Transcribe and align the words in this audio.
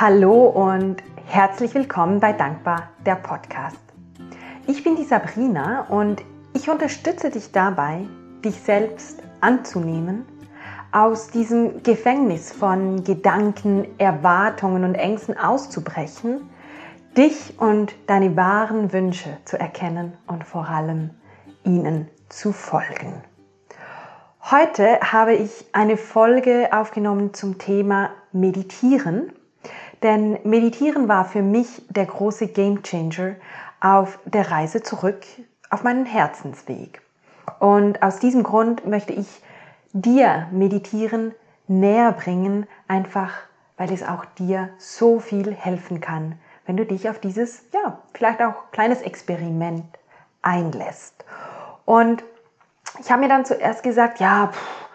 Hallo 0.00 0.44
und 0.44 1.02
herzlich 1.26 1.74
willkommen 1.74 2.20
bei 2.20 2.32
Dankbar, 2.32 2.90
der 3.04 3.16
Podcast. 3.16 3.80
Ich 4.68 4.84
bin 4.84 4.94
die 4.94 5.02
Sabrina 5.02 5.86
und 5.88 6.22
ich 6.54 6.70
unterstütze 6.70 7.30
dich 7.30 7.50
dabei, 7.50 8.06
dich 8.44 8.54
selbst 8.60 9.20
anzunehmen, 9.40 10.24
aus 10.92 11.30
diesem 11.30 11.82
Gefängnis 11.82 12.52
von 12.52 13.02
Gedanken, 13.02 13.88
Erwartungen 13.98 14.84
und 14.84 14.94
Ängsten 14.94 15.36
auszubrechen, 15.36 16.48
dich 17.16 17.58
und 17.58 17.92
deine 18.06 18.36
wahren 18.36 18.92
Wünsche 18.92 19.38
zu 19.46 19.58
erkennen 19.58 20.16
und 20.28 20.44
vor 20.44 20.68
allem 20.68 21.10
ihnen 21.64 22.06
zu 22.28 22.52
folgen. 22.52 23.24
Heute 24.48 25.00
habe 25.00 25.34
ich 25.34 25.66
eine 25.72 25.96
Folge 25.96 26.68
aufgenommen 26.70 27.34
zum 27.34 27.58
Thema 27.58 28.10
Meditieren 28.30 29.32
denn 30.02 30.38
Meditieren 30.44 31.08
war 31.08 31.24
für 31.24 31.42
mich 31.42 31.82
der 31.88 32.06
große 32.06 32.48
Gamechanger 32.48 33.36
auf 33.80 34.18
der 34.24 34.50
Reise 34.50 34.82
zurück 34.82 35.24
auf 35.70 35.82
meinen 35.82 36.06
Herzensweg. 36.06 37.02
Und 37.58 38.02
aus 38.02 38.18
diesem 38.18 38.42
Grund 38.42 38.86
möchte 38.86 39.12
ich 39.12 39.42
dir 39.92 40.48
Meditieren 40.50 41.34
näher 41.66 42.12
bringen, 42.12 42.66
einfach 42.86 43.32
weil 43.76 43.92
es 43.92 44.02
auch 44.02 44.24
dir 44.24 44.70
so 44.76 45.20
viel 45.20 45.54
helfen 45.54 46.00
kann, 46.00 46.38
wenn 46.66 46.76
du 46.76 46.84
dich 46.84 47.08
auf 47.08 47.18
dieses, 47.18 47.62
ja, 47.72 47.98
vielleicht 48.12 48.42
auch 48.42 48.70
kleines 48.72 49.00
Experiment 49.02 49.86
einlässt. 50.42 51.24
Und 51.84 52.24
ich 53.00 53.10
habe 53.10 53.22
mir 53.22 53.28
dann 53.28 53.44
zuerst 53.44 53.82
gesagt, 53.82 54.20
ja, 54.20 54.48
pff, 54.48 54.87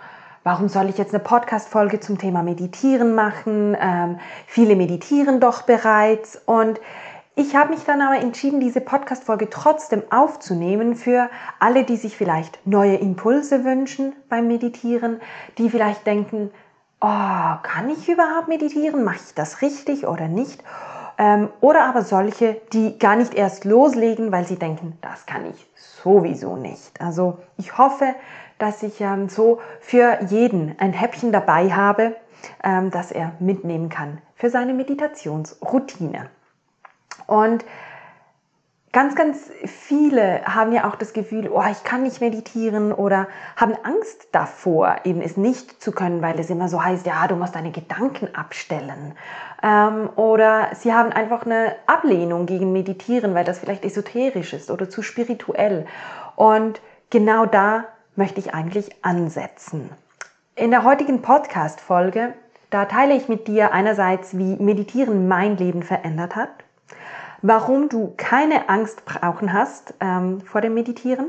warum 0.44 0.70
soll 0.70 0.90
ich 0.90 0.98
jetzt 0.98 1.14
eine 1.14 1.24
Podcast-Folge 1.24 2.00
zum 2.00 2.18
Thema 2.18 2.44
Meditieren 2.44 3.16
machen? 3.16 3.76
Ähm, 3.80 4.20
viele 4.46 4.76
meditieren 4.76 5.40
doch 5.40 5.64
bereits. 5.64 6.42
Und 6.46 6.80
ich 7.36 7.56
habe 7.56 7.72
mich 7.72 7.84
dann 7.84 8.02
aber 8.02 8.20
entschieden, 8.20 8.60
diese 8.60 8.82
Podcast-Folge 8.82 9.50
trotzdem 9.50 10.04
aufzunehmen 10.12 10.96
für 10.96 11.30
alle, 11.60 11.84
die 11.84 11.98
sich 11.98 12.16
vielleicht 12.18 12.66
neue 12.68 12.96
Impulse 12.96 13.64
wünschen 13.64 14.14
beim 14.30 14.48
Meditieren, 14.48 15.20
die 15.58 15.70
vielleicht 15.70 16.06
denken, 16.06 16.52
oh, 17.02 17.08
kann 17.64 17.90
ich 17.90 18.08
überhaupt 18.08 18.48
meditieren? 18.48 19.04
Mache 19.04 19.22
ich 19.26 19.34
das 19.34 19.62
richtig 19.62 20.06
oder 20.06 20.28
nicht? 20.28 20.64
Ähm, 21.18 21.50
oder 21.62 21.86
aber 21.86 22.02
solche, 22.02 22.62
die 22.72 22.98
gar 22.98 23.16
nicht 23.16 23.34
erst 23.34 23.66
loslegen, 23.66 24.32
weil 24.32 24.46
sie 24.46 24.58
denken, 24.58 24.98
das 25.02 25.26
kann 25.26 25.46
ich 25.46 25.68
sowieso 25.76 26.56
nicht. 26.56 27.00
Also 27.02 27.38
ich 27.58 27.78
hoffe, 27.78 28.16
dass 28.58 28.84
ich 28.84 29.02
ähm, 29.02 29.30
so 29.30 29.60
für 29.80 30.20
jeden 30.30 30.78
ein 30.80 30.94
Häppchen 30.94 31.32
dabei 31.32 31.72
habe, 31.72 32.16
ähm, 32.64 32.92
das 32.92 33.12
er 33.12 33.34
mitnehmen 33.40 33.90
kann 33.90 34.20
für 34.36 34.50
seine 34.50 34.74
Meditationsroutine. 34.74 36.30
Und 37.28 37.64
ganz, 38.92 39.16
ganz 39.16 39.50
viele 39.66 40.44
haben 40.46 40.72
ja 40.72 40.88
auch 40.88 40.96
das 40.96 41.14
Gefühl, 41.14 41.50
oh, 41.50 41.64
ich 41.70 41.84
kann 41.84 42.04
nicht 42.04 42.22
meditieren 42.22 42.94
oder 42.94 43.28
haben 43.56 43.76
Angst 43.84 44.28
davor, 44.32 44.98
eben 45.04 45.22
es 45.22 45.36
nicht 45.36 45.82
zu 45.82 45.92
können, 45.92 46.22
weil 46.22 46.40
es 46.40 46.50
immer 46.50 46.70
so 46.70 46.84
heißt, 46.84 47.06
ja, 47.06 47.28
du 47.28 47.36
musst 47.36 47.56
deine 47.56 47.72
Gedanken 47.72 48.34
abstellen. 48.36 49.16
Ähm, 49.62 50.10
oder 50.16 50.70
sie 50.74 50.94
haben 50.94 51.12
einfach 51.12 51.46
eine 51.46 51.76
Ablehnung 51.88 52.46
gegen 52.46 52.72
Meditieren, 52.72 53.34
weil 53.34 53.46
das 53.46 53.60
vielleicht 53.60 53.84
esoterisch 53.86 54.54
ist 54.54 54.70
oder 54.70 54.90
zu 54.90 55.02
spirituell. 55.02 55.86
Und 56.36 56.82
genau 57.10 57.46
da 57.46 57.86
möchte 58.16 58.40
ich 58.40 58.54
eigentlich 58.54 59.04
ansetzen. 59.04 59.90
In 60.56 60.72
der 60.72 60.84
heutigen 60.84 61.22
Podcast-Folge, 61.22 62.34
da 62.70 62.86
teile 62.86 63.16
ich 63.16 63.28
mit 63.28 63.48
dir 63.48 63.72
einerseits, 63.72 64.38
wie 64.38 64.56
Meditieren 64.58 65.28
mein 65.28 65.58
Leben 65.58 65.84
verändert 65.84 66.36
hat, 66.36 66.50
warum 67.42 67.90
du 67.90 68.14
keine 68.18 68.70
Angst 68.70 69.06
brauchen 69.06 69.54
hast 69.54 69.94
ähm, 70.00 70.42
vor 70.42 70.62
dem 70.62 70.74
Meditieren, 70.74 71.28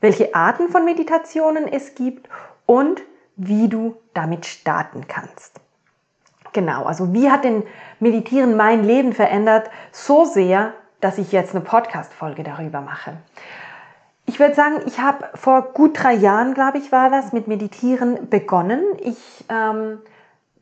welche 0.00 0.34
Arten 0.34 0.68
von 0.68 0.84
Meditationen 0.84 1.66
es 1.68 1.94
gibt 1.94 2.28
und 2.66 3.02
wie 3.36 3.68
du 3.68 3.96
damit 4.14 4.46
starten 4.46 5.06
kannst. 5.06 5.60
Genau, 6.52 6.84
also 6.84 7.12
wie 7.12 7.30
hat 7.30 7.44
denn 7.44 7.62
Meditieren 8.00 8.56
mein 8.56 8.84
Leben 8.84 9.12
verändert? 9.12 9.70
So 9.92 10.24
sehr, 10.24 10.72
dass 11.00 11.18
ich 11.18 11.30
jetzt 11.30 11.54
eine 11.54 11.62
Podcast-Folge 11.62 12.42
darüber 12.42 12.80
mache. 12.80 13.16
Ich 14.28 14.38
würde 14.38 14.54
sagen, 14.54 14.82
ich 14.84 15.00
habe 15.00 15.30
vor 15.34 15.72
gut 15.72 16.02
drei 16.02 16.12
Jahren, 16.12 16.52
glaube 16.52 16.76
ich, 16.76 16.92
war 16.92 17.08
das, 17.08 17.32
mit 17.32 17.48
Meditieren 17.48 18.28
begonnen. 18.28 18.82
Ich 19.00 19.16
ähm, 19.48 20.00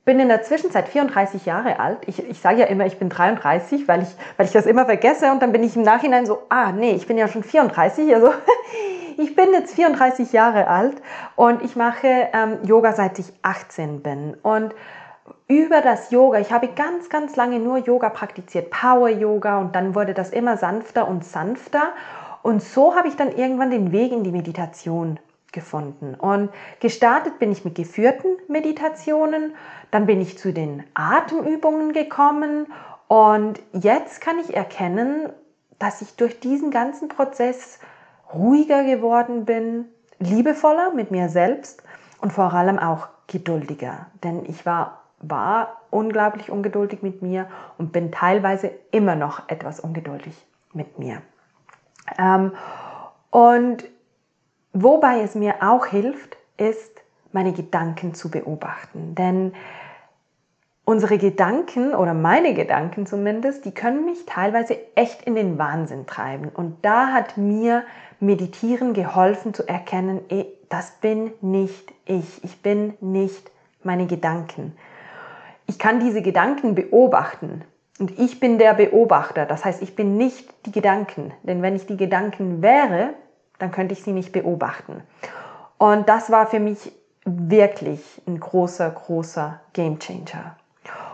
bin 0.04 0.20
in 0.20 0.28
der 0.28 0.44
Zwischenzeit 0.44 0.88
34 0.88 1.46
Jahre 1.46 1.80
alt. 1.80 1.98
Ich, 2.06 2.24
ich 2.24 2.40
sage 2.40 2.60
ja 2.60 2.66
immer, 2.66 2.86
ich 2.86 2.96
bin 3.00 3.08
33, 3.08 3.88
weil 3.88 4.02
ich, 4.02 4.08
weil 4.36 4.46
ich 4.46 4.52
das 4.52 4.66
immer 4.66 4.84
vergesse 4.84 5.32
und 5.32 5.42
dann 5.42 5.50
bin 5.50 5.64
ich 5.64 5.74
im 5.74 5.82
Nachhinein 5.82 6.26
so, 6.26 6.44
ah 6.48 6.70
nee, 6.70 6.92
ich 6.92 7.08
bin 7.08 7.18
ja 7.18 7.26
schon 7.26 7.42
34. 7.42 8.14
Also 8.14 8.32
ich 9.16 9.34
bin 9.34 9.52
jetzt 9.52 9.74
34 9.74 10.32
Jahre 10.32 10.68
alt 10.68 11.02
und 11.34 11.60
ich 11.62 11.74
mache 11.74 12.06
ähm, 12.06 12.58
Yoga 12.62 12.92
seit 12.92 13.18
ich 13.18 13.32
18 13.42 14.00
bin. 14.00 14.36
Und 14.42 14.76
über 15.48 15.80
das 15.80 16.12
Yoga, 16.12 16.38
ich 16.38 16.52
habe 16.52 16.68
ganz, 16.68 17.08
ganz 17.08 17.34
lange 17.34 17.58
nur 17.58 17.78
Yoga 17.78 18.10
praktiziert, 18.10 18.70
Power 18.70 19.08
Yoga 19.08 19.58
und 19.58 19.74
dann 19.74 19.96
wurde 19.96 20.14
das 20.14 20.30
immer 20.30 20.56
sanfter 20.56 21.08
und 21.08 21.24
sanfter. 21.24 21.88
Und 22.46 22.62
so 22.62 22.94
habe 22.94 23.08
ich 23.08 23.16
dann 23.16 23.32
irgendwann 23.32 23.72
den 23.72 23.90
Weg 23.90 24.12
in 24.12 24.22
die 24.22 24.30
Meditation 24.30 25.18
gefunden. 25.50 26.14
Und 26.14 26.50
gestartet 26.78 27.40
bin 27.40 27.50
ich 27.50 27.64
mit 27.64 27.74
geführten 27.74 28.36
Meditationen, 28.46 29.56
dann 29.90 30.06
bin 30.06 30.20
ich 30.20 30.38
zu 30.38 30.52
den 30.52 30.84
Atemübungen 30.94 31.92
gekommen 31.92 32.68
und 33.08 33.60
jetzt 33.72 34.20
kann 34.20 34.38
ich 34.38 34.54
erkennen, 34.54 35.28
dass 35.80 36.02
ich 36.02 36.14
durch 36.14 36.38
diesen 36.38 36.70
ganzen 36.70 37.08
Prozess 37.08 37.80
ruhiger 38.32 38.84
geworden 38.84 39.44
bin, 39.44 39.86
liebevoller 40.20 40.94
mit 40.94 41.10
mir 41.10 41.28
selbst 41.28 41.82
und 42.20 42.32
vor 42.32 42.54
allem 42.54 42.78
auch 42.78 43.08
geduldiger. 43.26 44.06
Denn 44.22 44.44
ich 44.46 44.64
war, 44.64 45.02
war 45.18 45.80
unglaublich 45.90 46.52
ungeduldig 46.52 47.02
mit 47.02 47.22
mir 47.22 47.48
und 47.76 47.90
bin 47.90 48.12
teilweise 48.12 48.70
immer 48.92 49.16
noch 49.16 49.48
etwas 49.48 49.80
ungeduldig 49.80 50.36
mit 50.72 51.00
mir. 51.00 51.22
Ähm, 52.18 52.52
und 53.30 53.84
wobei 54.72 55.20
es 55.20 55.34
mir 55.34 55.56
auch 55.60 55.86
hilft, 55.86 56.36
ist, 56.56 57.02
meine 57.32 57.52
Gedanken 57.52 58.14
zu 58.14 58.30
beobachten. 58.30 59.14
Denn 59.14 59.52
unsere 60.84 61.18
Gedanken 61.18 61.94
oder 61.94 62.14
meine 62.14 62.54
Gedanken 62.54 63.06
zumindest, 63.06 63.64
die 63.64 63.72
können 63.72 64.06
mich 64.06 64.24
teilweise 64.24 64.78
echt 64.94 65.22
in 65.22 65.34
den 65.34 65.58
Wahnsinn 65.58 66.06
treiben. 66.06 66.48
Und 66.48 66.78
da 66.82 67.08
hat 67.08 67.36
mir 67.36 67.82
Meditieren 68.20 68.94
geholfen 68.94 69.52
zu 69.52 69.68
erkennen, 69.68 70.20
ey, 70.30 70.46
das 70.70 70.92
bin 71.02 71.32
nicht 71.42 71.92
ich. 72.06 72.42
Ich 72.42 72.62
bin 72.62 72.94
nicht 73.00 73.50
meine 73.82 74.06
Gedanken. 74.06 74.76
Ich 75.66 75.78
kann 75.78 76.00
diese 76.00 76.22
Gedanken 76.22 76.74
beobachten, 76.74 77.64
und 77.98 78.18
ich 78.18 78.40
bin 78.40 78.58
der 78.58 78.74
Beobachter, 78.74 79.46
das 79.46 79.64
heißt, 79.64 79.80
ich 79.82 79.96
bin 79.96 80.16
nicht 80.16 80.52
die 80.66 80.72
Gedanken, 80.72 81.32
denn 81.42 81.62
wenn 81.62 81.76
ich 81.76 81.86
die 81.86 81.96
Gedanken 81.96 82.60
wäre, 82.60 83.14
dann 83.58 83.70
könnte 83.70 83.94
ich 83.94 84.02
sie 84.02 84.12
nicht 84.12 84.32
beobachten. 84.32 85.02
Und 85.78 86.08
das 86.08 86.30
war 86.30 86.46
für 86.46 86.60
mich 86.60 86.92
wirklich 87.24 88.22
ein 88.26 88.38
großer, 88.38 88.90
großer 88.90 89.60
Gamechanger. 89.72 90.56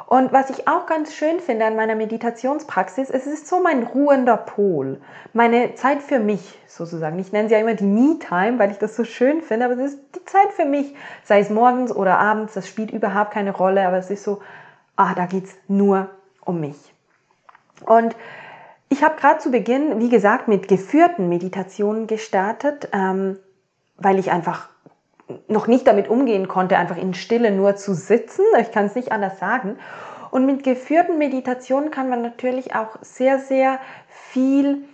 Und 0.06 0.30
was 0.30 0.50
ich 0.50 0.68
auch 0.68 0.84
ganz 0.84 1.14
schön 1.14 1.40
finde 1.40 1.64
an 1.64 1.74
meiner 1.74 1.94
Meditationspraxis, 1.94 3.08
es 3.08 3.26
ist 3.26 3.46
so 3.46 3.62
mein 3.62 3.82
ruhender 3.82 4.36
Pol, 4.36 5.00
meine 5.32 5.74
Zeit 5.76 6.02
für 6.02 6.18
mich 6.18 6.58
sozusagen. 6.66 7.18
Ich 7.18 7.32
nenne 7.32 7.48
sie 7.48 7.54
ja 7.54 7.60
immer 7.60 7.72
die 7.72 7.84
Me-Time, 7.84 8.58
weil 8.58 8.72
ich 8.72 8.76
das 8.76 8.94
so 8.94 9.04
schön 9.04 9.40
finde, 9.40 9.64
aber 9.64 9.74
es 9.74 9.94
ist 9.94 10.00
die 10.14 10.24
Zeit 10.26 10.52
für 10.52 10.66
mich, 10.66 10.94
sei 11.24 11.40
es 11.40 11.48
morgens 11.48 11.96
oder 11.96 12.18
abends, 12.18 12.52
das 12.52 12.68
spielt 12.68 12.90
überhaupt 12.90 13.30
keine 13.30 13.52
Rolle, 13.52 13.86
aber 13.86 13.96
es 13.96 14.10
ist 14.10 14.24
so, 14.24 14.42
ah, 14.96 15.14
da 15.14 15.24
geht's 15.24 15.56
nur 15.66 16.10
um 16.44 16.60
mich. 16.60 16.94
Und 17.86 18.16
ich 18.88 19.02
habe 19.02 19.16
gerade 19.16 19.38
zu 19.38 19.50
Beginn, 19.50 20.00
wie 20.00 20.08
gesagt, 20.08 20.48
mit 20.48 20.68
geführten 20.68 21.28
Meditationen 21.28 22.06
gestartet, 22.06 22.88
ähm, 22.92 23.38
weil 23.96 24.18
ich 24.18 24.30
einfach 24.30 24.68
noch 25.48 25.66
nicht 25.66 25.86
damit 25.86 26.08
umgehen 26.08 26.48
konnte, 26.48 26.76
einfach 26.76 26.96
in 26.96 27.14
Stille 27.14 27.50
nur 27.52 27.76
zu 27.76 27.94
sitzen. 27.94 28.44
Ich 28.60 28.70
kann 28.70 28.86
es 28.86 28.94
nicht 28.94 29.12
anders 29.12 29.38
sagen. 29.38 29.78
Und 30.30 30.46
mit 30.46 30.64
geführten 30.64 31.18
Meditationen 31.18 31.90
kann 31.90 32.08
man 32.08 32.22
natürlich 32.22 32.74
auch 32.74 32.96
sehr, 33.02 33.38
sehr 33.38 33.78
viel 34.08 34.84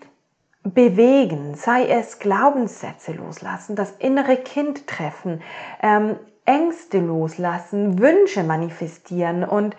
bewegen, 0.64 1.54
sei 1.54 1.86
es 1.86 2.18
Glaubenssätze 2.18 3.12
loslassen, 3.12 3.76
das 3.76 3.92
innere 3.98 4.36
Kind 4.36 4.86
treffen, 4.86 5.42
ähm, 5.82 6.16
Ängste 6.44 6.98
loslassen, 6.98 7.98
Wünsche 7.98 8.42
manifestieren 8.42 9.44
und 9.44 9.76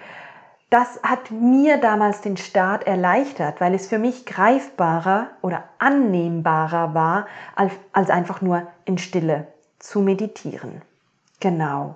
das 0.70 1.00
hat 1.02 1.32
mir 1.32 1.78
damals 1.78 2.22
den 2.22 2.38
Start 2.38 2.86
erleichtert, 2.86 3.60
weil 3.60 3.74
es 3.74 3.88
für 3.88 3.98
mich 3.98 4.26
greifbarer 4.26 5.28
oder 5.42 5.64
annehmbarer 5.80 6.94
war, 6.94 7.28
als, 7.56 8.10
einfach 8.10 8.42
nur 8.42 8.68
in 8.86 9.00
Stille 9.00 9.48
zu 9.80 10.02
meditieren. 10.02 10.82
Genau. 11.40 11.96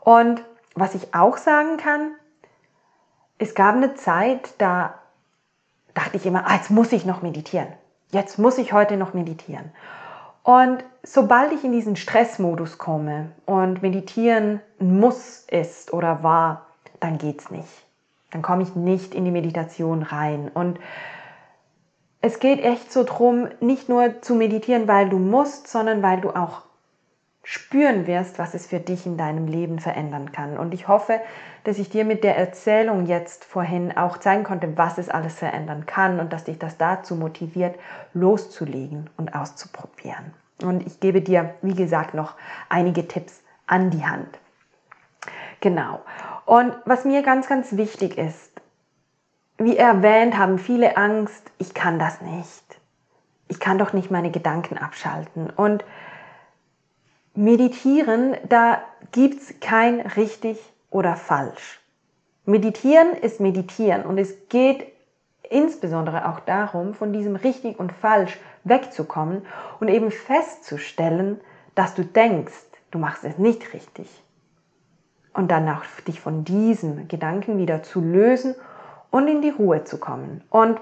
Und 0.00 0.44
was 0.74 0.94
ich 0.94 1.14
auch 1.14 1.38
sagen 1.38 1.78
kann, 1.78 2.12
es 3.38 3.54
gab 3.54 3.76
eine 3.76 3.94
Zeit, 3.94 4.54
da 4.58 4.94
dachte 5.94 6.16
ich 6.16 6.26
immer, 6.26 6.46
ah, 6.46 6.56
jetzt 6.56 6.70
muss 6.70 6.92
ich 6.92 7.06
noch 7.06 7.22
meditieren. 7.22 7.68
Jetzt 8.10 8.38
muss 8.38 8.58
ich 8.58 8.74
heute 8.74 8.98
noch 8.98 9.14
meditieren. 9.14 9.72
Und 10.42 10.84
sobald 11.02 11.52
ich 11.52 11.64
in 11.64 11.72
diesen 11.72 11.96
Stressmodus 11.96 12.76
komme 12.76 13.32
und 13.46 13.80
meditieren 13.80 14.60
muss 14.78 15.46
ist 15.50 15.92
oder 15.92 16.22
war, 16.22 16.66
dann 17.00 17.16
geht's 17.16 17.50
nicht. 17.50 17.86
Dann 18.32 18.42
komme 18.42 18.62
ich 18.62 18.74
nicht 18.74 19.14
in 19.14 19.24
die 19.24 19.30
Meditation 19.30 20.02
rein. 20.02 20.50
Und 20.52 20.80
es 22.20 22.40
geht 22.40 22.62
echt 22.62 22.92
so 22.92 23.04
drum, 23.04 23.48
nicht 23.60 23.88
nur 23.88 24.22
zu 24.22 24.34
meditieren, 24.34 24.88
weil 24.88 25.08
du 25.08 25.18
musst, 25.18 25.68
sondern 25.68 26.02
weil 26.02 26.20
du 26.20 26.30
auch 26.30 26.62
spüren 27.44 28.06
wirst, 28.06 28.38
was 28.38 28.54
es 28.54 28.66
für 28.66 28.78
dich 28.78 29.04
in 29.04 29.16
deinem 29.16 29.48
Leben 29.48 29.80
verändern 29.80 30.30
kann. 30.30 30.56
Und 30.56 30.72
ich 30.74 30.86
hoffe, 30.86 31.20
dass 31.64 31.78
ich 31.78 31.90
dir 31.90 32.04
mit 32.04 32.22
der 32.22 32.36
Erzählung 32.36 33.06
jetzt 33.06 33.44
vorhin 33.44 33.96
auch 33.96 34.18
zeigen 34.18 34.44
konnte, 34.44 34.76
was 34.78 34.98
es 34.98 35.08
alles 35.08 35.34
verändern 35.34 35.86
kann 35.86 36.20
und 36.20 36.32
dass 36.32 36.44
dich 36.44 36.58
das 36.58 36.78
dazu 36.78 37.16
motiviert, 37.16 37.76
loszulegen 38.14 39.10
und 39.16 39.34
auszuprobieren. 39.34 40.32
Und 40.62 40.86
ich 40.86 41.00
gebe 41.00 41.20
dir, 41.20 41.54
wie 41.62 41.74
gesagt, 41.74 42.14
noch 42.14 42.34
einige 42.68 43.08
Tipps 43.08 43.42
an 43.66 43.90
die 43.90 44.04
Hand. 44.04 44.38
Genau. 45.60 46.00
Und 46.44 46.74
was 46.84 47.04
mir 47.04 47.22
ganz, 47.22 47.48
ganz 47.48 47.76
wichtig 47.76 48.18
ist, 48.18 48.50
wie 49.58 49.76
erwähnt, 49.76 50.36
haben 50.36 50.58
viele 50.58 50.96
Angst, 50.96 51.50
ich 51.58 51.74
kann 51.74 51.98
das 51.98 52.20
nicht. 52.20 52.64
Ich 53.48 53.60
kann 53.60 53.78
doch 53.78 53.92
nicht 53.92 54.10
meine 54.10 54.30
Gedanken 54.30 54.78
abschalten. 54.78 55.50
Und 55.50 55.84
meditieren, 57.34 58.36
da 58.48 58.82
gibt 59.12 59.42
es 59.42 59.60
kein 59.60 60.00
richtig 60.00 60.58
oder 60.90 61.16
falsch. 61.16 61.80
Meditieren 62.44 63.12
ist 63.12 63.40
meditieren 63.40 64.04
und 64.04 64.18
es 64.18 64.48
geht 64.48 64.86
insbesondere 65.48 66.28
auch 66.28 66.40
darum, 66.40 66.94
von 66.94 67.12
diesem 67.12 67.36
richtig 67.36 67.78
und 67.78 67.92
falsch 67.92 68.38
wegzukommen 68.64 69.42
und 69.80 69.88
eben 69.88 70.10
festzustellen, 70.10 71.40
dass 71.74 71.94
du 71.94 72.04
denkst, 72.04 72.52
du 72.90 72.98
machst 72.98 73.24
es 73.24 73.38
nicht 73.38 73.72
richtig. 73.72 74.21
Und 75.34 75.50
danach 75.50 75.84
dich 76.06 76.20
von 76.20 76.44
diesem 76.44 77.08
Gedanken 77.08 77.58
wieder 77.58 77.82
zu 77.82 78.00
lösen 78.00 78.54
und 79.10 79.28
in 79.28 79.40
die 79.40 79.50
Ruhe 79.50 79.84
zu 79.84 79.98
kommen. 79.98 80.42
Und 80.50 80.80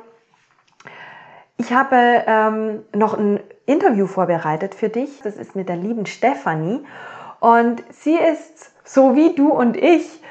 ich 1.57 1.73
habe 1.73 2.25
ähm, 2.27 2.85
noch 2.95 3.19
ein 3.19 3.41
Interview 3.67 4.07
vorbereitet 4.07 4.75
für 4.75 4.89
dich. 4.89 5.21
Das 5.23 5.37
ist 5.37 5.55
mit 5.55 5.69
der 5.69 5.77
lieben 5.77 6.07
Stefanie. 6.07 6.81
Und 7.39 7.83
sie 7.91 8.17
ist, 8.17 8.73
so 8.83 9.15
wie 9.15 9.35
du 9.35 9.51
und 9.51 9.77
ich, 9.77 10.23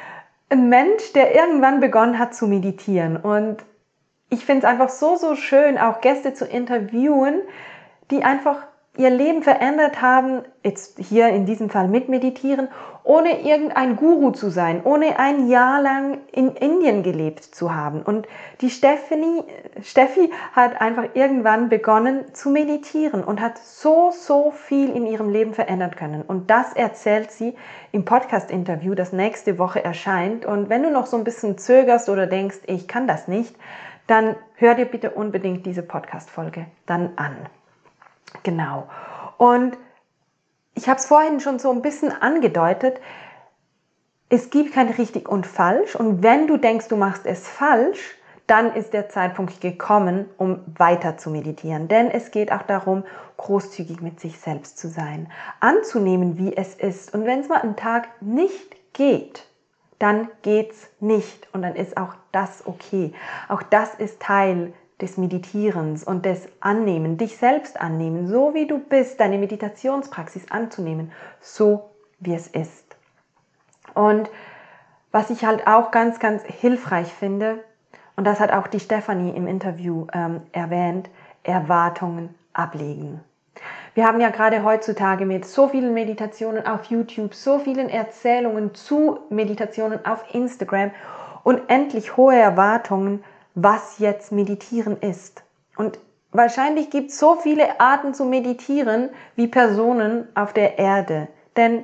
ein 0.49 0.69
Mensch, 0.69 1.13
der 1.13 1.35
irgendwann 1.35 1.79
begonnen 1.79 2.17
hat 2.17 2.33
zu 2.33 2.47
meditieren. 2.47 3.15
Und 3.17 3.57
ich 4.29 4.45
finde 4.45 4.65
es 4.65 4.71
einfach 4.71 4.89
so, 4.89 5.15
so 5.15 5.35
schön, 5.35 5.77
auch 5.77 6.01
Gäste 6.01 6.33
zu 6.33 6.45
interviewen, 6.45 7.41
die 8.11 8.23
einfach 8.23 8.57
ihr 8.99 9.09
Leben 9.09 9.43
verändert 9.43 10.01
haben, 10.01 10.41
jetzt 10.61 10.99
hier 10.99 11.29
in 11.29 11.45
diesem 11.45 11.69
Fall 11.69 11.87
mit 11.87 12.09
Meditieren, 12.09 12.67
ohne 13.05 13.41
irgendein 13.41 13.95
Guru 13.95 14.31
zu 14.31 14.49
sein, 14.49 14.81
ohne 14.83 15.17
ein 15.17 15.47
Jahr 15.47 15.81
lang 15.81 16.17
in 16.33 16.49
Indien 16.49 17.01
gelebt 17.01 17.45
zu 17.45 17.73
haben. 17.73 18.01
Und 18.01 18.27
die 18.59 18.69
Stephanie, 18.69 19.43
Steffi 19.81 20.31
hat 20.51 20.81
einfach 20.81 21.05
irgendwann 21.13 21.69
begonnen 21.69 22.25
zu 22.33 22.49
meditieren 22.49 23.23
und 23.23 23.39
hat 23.39 23.57
so, 23.57 24.11
so 24.11 24.51
viel 24.51 24.89
in 24.93 25.05
ihrem 25.05 25.29
Leben 25.29 25.53
verändern 25.53 25.95
können. 25.95 26.21
Und 26.21 26.49
das 26.49 26.73
erzählt 26.73 27.31
sie 27.31 27.55
im 27.93 28.03
Podcast-Interview, 28.03 28.95
das 28.95 29.13
nächste 29.13 29.57
Woche 29.57 29.81
erscheint. 29.81 30.45
Und 30.45 30.69
wenn 30.69 30.83
du 30.83 30.91
noch 30.91 31.05
so 31.05 31.15
ein 31.15 31.23
bisschen 31.23 31.57
zögerst 31.57 32.09
oder 32.09 32.27
denkst, 32.27 32.59
ich 32.67 32.89
kann 32.89 33.07
das 33.07 33.29
nicht, 33.29 33.55
dann 34.07 34.35
hör 34.55 34.75
dir 34.75 34.85
bitte 34.85 35.11
unbedingt 35.11 35.65
diese 35.65 35.83
Podcast-Folge 35.83 36.65
dann 36.85 37.13
an. 37.15 37.37
Genau. 38.43 38.87
Und 39.37 39.77
ich 40.75 40.87
habe 40.87 40.99
es 40.99 41.05
vorhin 41.05 41.39
schon 41.39 41.59
so 41.59 41.71
ein 41.71 41.81
bisschen 41.81 42.11
angedeutet. 42.11 42.99
Es 44.29 44.49
gibt 44.49 44.73
kein 44.73 44.89
richtig 44.89 45.27
und 45.27 45.47
falsch. 45.47 45.95
Und 45.95 46.23
wenn 46.23 46.47
du 46.47 46.57
denkst, 46.57 46.87
du 46.87 46.95
machst 46.95 47.25
es 47.25 47.47
falsch, 47.47 48.15
dann 48.47 48.73
ist 48.73 48.93
der 48.93 49.09
Zeitpunkt 49.09 49.61
gekommen, 49.61 50.27
um 50.37 50.61
weiter 50.77 51.17
zu 51.17 51.29
meditieren. 51.29 51.87
Denn 51.87 52.09
es 52.09 52.31
geht 52.31 52.51
auch 52.51 52.63
darum, 52.63 53.03
großzügig 53.37 54.01
mit 54.01 54.19
sich 54.19 54.39
selbst 54.39 54.77
zu 54.77 54.87
sein, 54.87 55.31
anzunehmen, 55.59 56.37
wie 56.37 56.55
es 56.55 56.75
ist. 56.75 57.13
Und 57.13 57.25
wenn 57.25 57.41
es 57.41 57.47
mal 57.47 57.61
einen 57.61 57.75
Tag 57.75 58.09
nicht 58.21 58.75
geht, 58.93 59.45
dann 59.99 60.29
geht's 60.41 60.89
nicht 60.99 61.47
und 61.53 61.61
dann 61.61 61.75
ist 61.75 61.97
auch 61.97 62.15
das 62.31 62.65
okay. 62.65 63.13
Auch 63.49 63.61
das 63.61 63.93
ist 63.95 64.19
Teil 64.19 64.73
des 65.01 65.17
Meditierens 65.17 66.03
und 66.03 66.25
des 66.25 66.47
Annehmen, 66.59 67.17
dich 67.17 67.37
selbst 67.37 67.79
annehmen, 67.79 68.27
so 68.27 68.53
wie 68.53 68.67
du 68.67 68.79
bist, 68.79 69.19
deine 69.19 69.37
Meditationspraxis 69.37 70.51
anzunehmen, 70.51 71.11
so 71.39 71.89
wie 72.19 72.33
es 72.33 72.47
ist. 72.47 72.95
Und 73.93 74.29
was 75.11 75.29
ich 75.29 75.45
halt 75.45 75.67
auch 75.67 75.91
ganz, 75.91 76.19
ganz 76.19 76.43
hilfreich 76.43 77.07
finde, 77.07 77.63
und 78.15 78.25
das 78.25 78.39
hat 78.39 78.51
auch 78.51 78.67
die 78.67 78.81
Stefanie 78.81 79.31
im 79.31 79.47
Interview 79.47 80.05
ähm, 80.13 80.41
erwähnt, 80.51 81.09
Erwartungen 81.43 82.35
ablegen. 82.53 83.21
Wir 83.93 84.05
haben 84.05 84.21
ja 84.21 84.29
gerade 84.29 84.63
heutzutage 84.63 85.25
mit 85.25 85.45
so 85.45 85.69
vielen 85.69 85.93
Meditationen 85.93 86.65
auf 86.65 86.85
YouTube, 86.85 87.33
so 87.33 87.59
vielen 87.59 87.89
Erzählungen 87.89 88.75
zu 88.75 89.19
Meditationen 89.29 90.05
auf 90.05 90.23
Instagram 90.33 90.91
und 91.43 91.69
endlich 91.69 92.15
hohe 92.15 92.35
Erwartungen 92.35 93.23
was 93.55 93.99
jetzt 93.99 94.31
Meditieren 94.31 94.97
ist. 95.01 95.43
Und 95.75 95.99
wahrscheinlich 96.31 96.89
gibt 96.89 97.11
es 97.11 97.19
so 97.19 97.35
viele 97.35 97.79
Arten 97.79 98.13
zu 98.13 98.25
meditieren 98.25 99.09
wie 99.35 99.47
Personen 99.47 100.27
auf 100.35 100.53
der 100.53 100.77
Erde. 100.77 101.27
Denn 101.55 101.83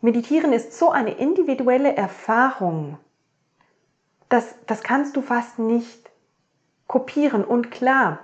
Meditieren 0.00 0.52
ist 0.52 0.76
so 0.76 0.90
eine 0.90 1.12
individuelle 1.12 1.94
Erfahrung. 1.94 2.98
Das, 4.28 4.54
das 4.66 4.82
kannst 4.82 5.16
du 5.16 5.22
fast 5.22 5.58
nicht 5.58 6.10
kopieren. 6.88 7.44
Und 7.44 7.70
klar, 7.70 8.18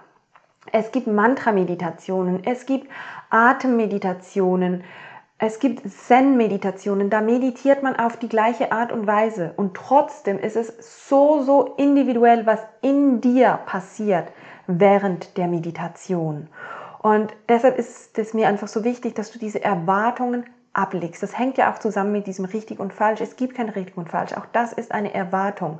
es 0.72 0.90
gibt 0.90 1.06
Mantra-Meditationen, 1.06 2.44
es 2.44 2.66
gibt 2.66 2.90
Atemmeditationen, 3.30 4.84
es 5.40 5.60
gibt 5.60 5.88
Zen-Meditationen, 5.88 7.10
da 7.10 7.20
meditiert 7.20 7.84
man 7.84 7.96
auf 7.96 8.16
die 8.16 8.28
gleiche 8.28 8.72
Art 8.72 8.90
und 8.90 9.06
Weise 9.06 9.52
und 9.56 9.74
trotzdem 9.74 10.38
ist 10.38 10.56
es 10.56 11.08
so, 11.08 11.42
so 11.42 11.74
individuell, 11.76 12.44
was 12.44 12.60
in 12.82 13.20
dir 13.20 13.60
passiert 13.66 14.32
während 14.66 15.36
der 15.36 15.46
Meditation. 15.46 16.48
Und 17.00 17.34
deshalb 17.48 17.78
ist 17.78 18.18
es 18.18 18.34
mir 18.34 18.48
einfach 18.48 18.66
so 18.66 18.82
wichtig, 18.82 19.14
dass 19.14 19.30
du 19.30 19.38
diese 19.38 19.62
Erwartungen 19.62 20.44
ablegst. 20.72 21.22
Das 21.22 21.38
hängt 21.38 21.56
ja 21.56 21.72
auch 21.72 21.78
zusammen 21.78 22.12
mit 22.12 22.26
diesem 22.26 22.44
richtig 22.44 22.80
und 22.80 22.92
falsch. 22.92 23.20
Es 23.20 23.36
gibt 23.36 23.54
kein 23.54 23.68
richtig 23.68 23.96
und 23.96 24.08
falsch. 24.08 24.32
Auch 24.32 24.46
das 24.52 24.72
ist 24.72 24.90
eine 24.90 25.14
Erwartung. 25.14 25.78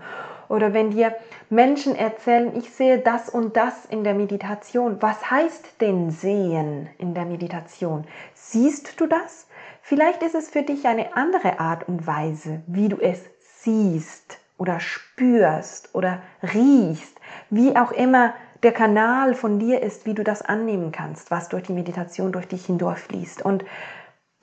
Oder 0.48 0.72
wenn 0.72 0.90
dir 0.90 1.14
Menschen 1.50 1.94
erzählen, 1.94 2.56
ich 2.56 2.70
sehe 2.70 2.98
das 2.98 3.28
und 3.28 3.56
das 3.56 3.84
in 3.86 4.04
der 4.04 4.14
Meditation. 4.14 4.96
Was 5.00 5.30
heißt 5.30 5.80
denn 5.80 6.10
sehen 6.10 6.88
in 6.98 7.14
der 7.14 7.26
Meditation? 7.26 8.04
Siehst 8.34 9.00
du 9.00 9.06
das? 9.06 9.47
Vielleicht 9.88 10.22
ist 10.22 10.34
es 10.34 10.50
für 10.50 10.62
dich 10.62 10.86
eine 10.86 11.16
andere 11.16 11.60
Art 11.60 11.88
und 11.88 12.06
Weise, 12.06 12.62
wie 12.66 12.90
du 12.90 12.98
es 12.98 13.24
siehst 13.62 14.38
oder 14.58 14.80
spürst 14.80 15.94
oder 15.94 16.20
riechst, 16.42 17.18
wie 17.48 17.74
auch 17.74 17.90
immer 17.92 18.34
der 18.62 18.72
Kanal 18.72 19.32
von 19.32 19.58
dir 19.58 19.80
ist, 19.82 20.04
wie 20.04 20.12
du 20.12 20.22
das 20.22 20.42
annehmen 20.42 20.92
kannst, 20.92 21.30
was 21.30 21.48
durch 21.48 21.62
die 21.62 21.72
Meditation 21.72 22.32
durch 22.32 22.46
dich 22.46 22.66
hindurchfließt. 22.66 23.40
Und 23.40 23.64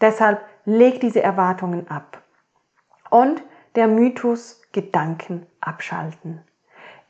deshalb 0.02 0.42
leg 0.66 1.00
diese 1.00 1.22
Erwartungen 1.22 1.92
ab. 1.92 2.24
Und 3.12 3.44
der 3.75 3.88
Mythos 3.88 4.64
Gedanken 4.72 5.46
abschalten. 5.62 6.42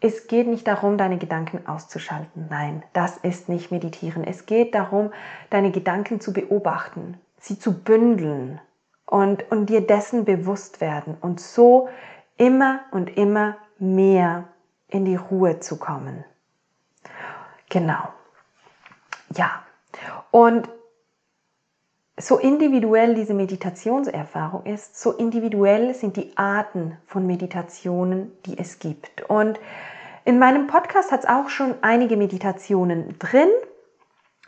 Es 0.02 0.28
geht 0.28 0.48
nicht 0.48 0.68
darum, 0.68 0.98
deine 0.98 1.20
Gedanken 1.20 1.66
auszuschalten. 1.68 2.48
Nein, 2.50 2.84
das 2.92 3.16
ist 3.16 3.48
nicht 3.48 3.72
meditieren. 3.72 4.26
Es 4.26 4.46
geht 4.46 4.76
darum, 4.76 5.14
deine 5.50 5.72
Gedanken 5.72 6.20
zu 6.20 6.34
beobachten, 6.34 7.18
sie 7.40 7.60
zu 7.60 7.84
bündeln 7.84 8.60
und, 9.06 9.50
und 9.52 9.68
dir 9.68 9.86
dessen 9.86 10.26
bewusst 10.26 10.82
werden 10.82 11.18
und 11.22 11.40
so 11.40 11.90
immer 12.38 12.82
und 12.92 13.18
immer 13.18 13.58
mehr 13.78 14.46
in 14.88 15.06
die 15.06 15.16
Ruhe 15.16 15.60
zu 15.60 15.78
kommen. 15.78 16.24
Genau. 17.70 18.10
Ja. 19.36 19.64
Und 20.32 20.70
so 22.18 22.38
individuell 22.38 23.16
diese 23.16 23.34
Meditationserfahrung 23.34 24.66
ist, 24.66 25.00
so 25.00 25.12
individuell 25.12 25.94
sind 25.94 26.16
die 26.16 26.38
Arten 26.38 26.98
von 27.08 27.28
Meditationen, 27.28 28.32
die 28.46 28.58
es 28.58 28.80
gibt. 28.80 29.30
Und 29.30 29.60
in 30.24 30.40
meinem 30.40 30.68
Podcast 30.68 31.12
hat 31.12 31.22
es 31.22 31.30
auch 31.30 31.50
schon 31.50 31.76
einige 31.82 32.16
Meditationen 32.16 33.20
drin. 33.20 33.50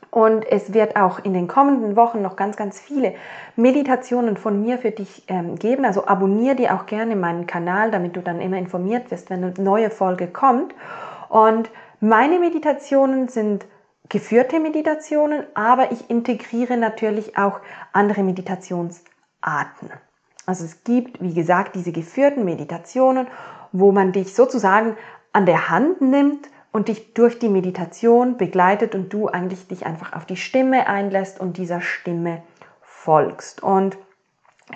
Und 0.10 0.46
es 0.50 0.74
wird 0.74 0.96
auch 0.96 1.20
in 1.20 1.34
den 1.34 1.48
kommenden 1.48 1.96
Wochen 1.96 2.22
noch 2.22 2.36
ganz, 2.36 2.56
ganz 2.56 2.80
viele 2.80 3.14
Meditationen 3.56 4.38
von 4.38 4.62
mir 4.62 4.78
für 4.78 4.92
dich 4.92 5.24
ähm, 5.28 5.56
geben. 5.56 5.86
Also 5.86 6.08
abonniere 6.08 6.56
dir 6.56 6.76
auch 6.76 6.86
gerne 6.86 7.16
meinen 7.16 7.46
Kanal, 7.46 7.92
damit 7.92 8.16
du 8.16 8.22
dann 8.22 8.42
immer 8.42 8.58
informiert 8.58 9.12
wirst, 9.12 9.30
wenn 9.30 9.44
eine 9.44 9.54
neue 9.58 9.90
Folge 9.90 10.28
kommt. 10.28 10.74
Und 11.30 11.70
meine 12.00 12.40
Meditationen 12.40 13.28
sind 13.28 13.66
geführte 14.10 14.60
Meditationen, 14.60 15.44
aber 15.54 15.92
ich 15.92 16.10
integriere 16.10 16.78
natürlich 16.78 17.38
auch 17.38 17.60
andere 17.92 18.24
Meditationsarten. 18.24 19.92
Also 20.46 20.64
es 20.64 20.84
gibt, 20.86 21.22
wie 21.22 21.34
gesagt, 21.34 21.76
diese 21.76 21.92
geführten 21.92 22.46
Meditationen, 22.46 23.28
wo 23.74 23.92
man 23.92 24.14
dich 24.14 24.34
sozusagen 24.34 24.96
an 25.34 25.46
der 25.46 25.70
Hand 25.70 26.00
nimmt 26.00 26.50
und 26.78 26.90
dich 26.90 27.16
durch 27.16 27.40
die 27.40 27.50
Meditation 27.50 28.38
begleitet 28.38 28.94
und 28.94 29.12
du 29.12 29.28
eigentlich 29.28 29.68
dich 29.68 29.88
einfach 29.88 30.14
auf 30.14 30.28
die 30.28 30.36
Stimme 30.36 30.86
einlässt 30.86 31.40
und 31.40 31.58
dieser 31.58 31.82
Stimme 31.82 32.44
folgst. 32.84 33.64
Und 33.64 33.98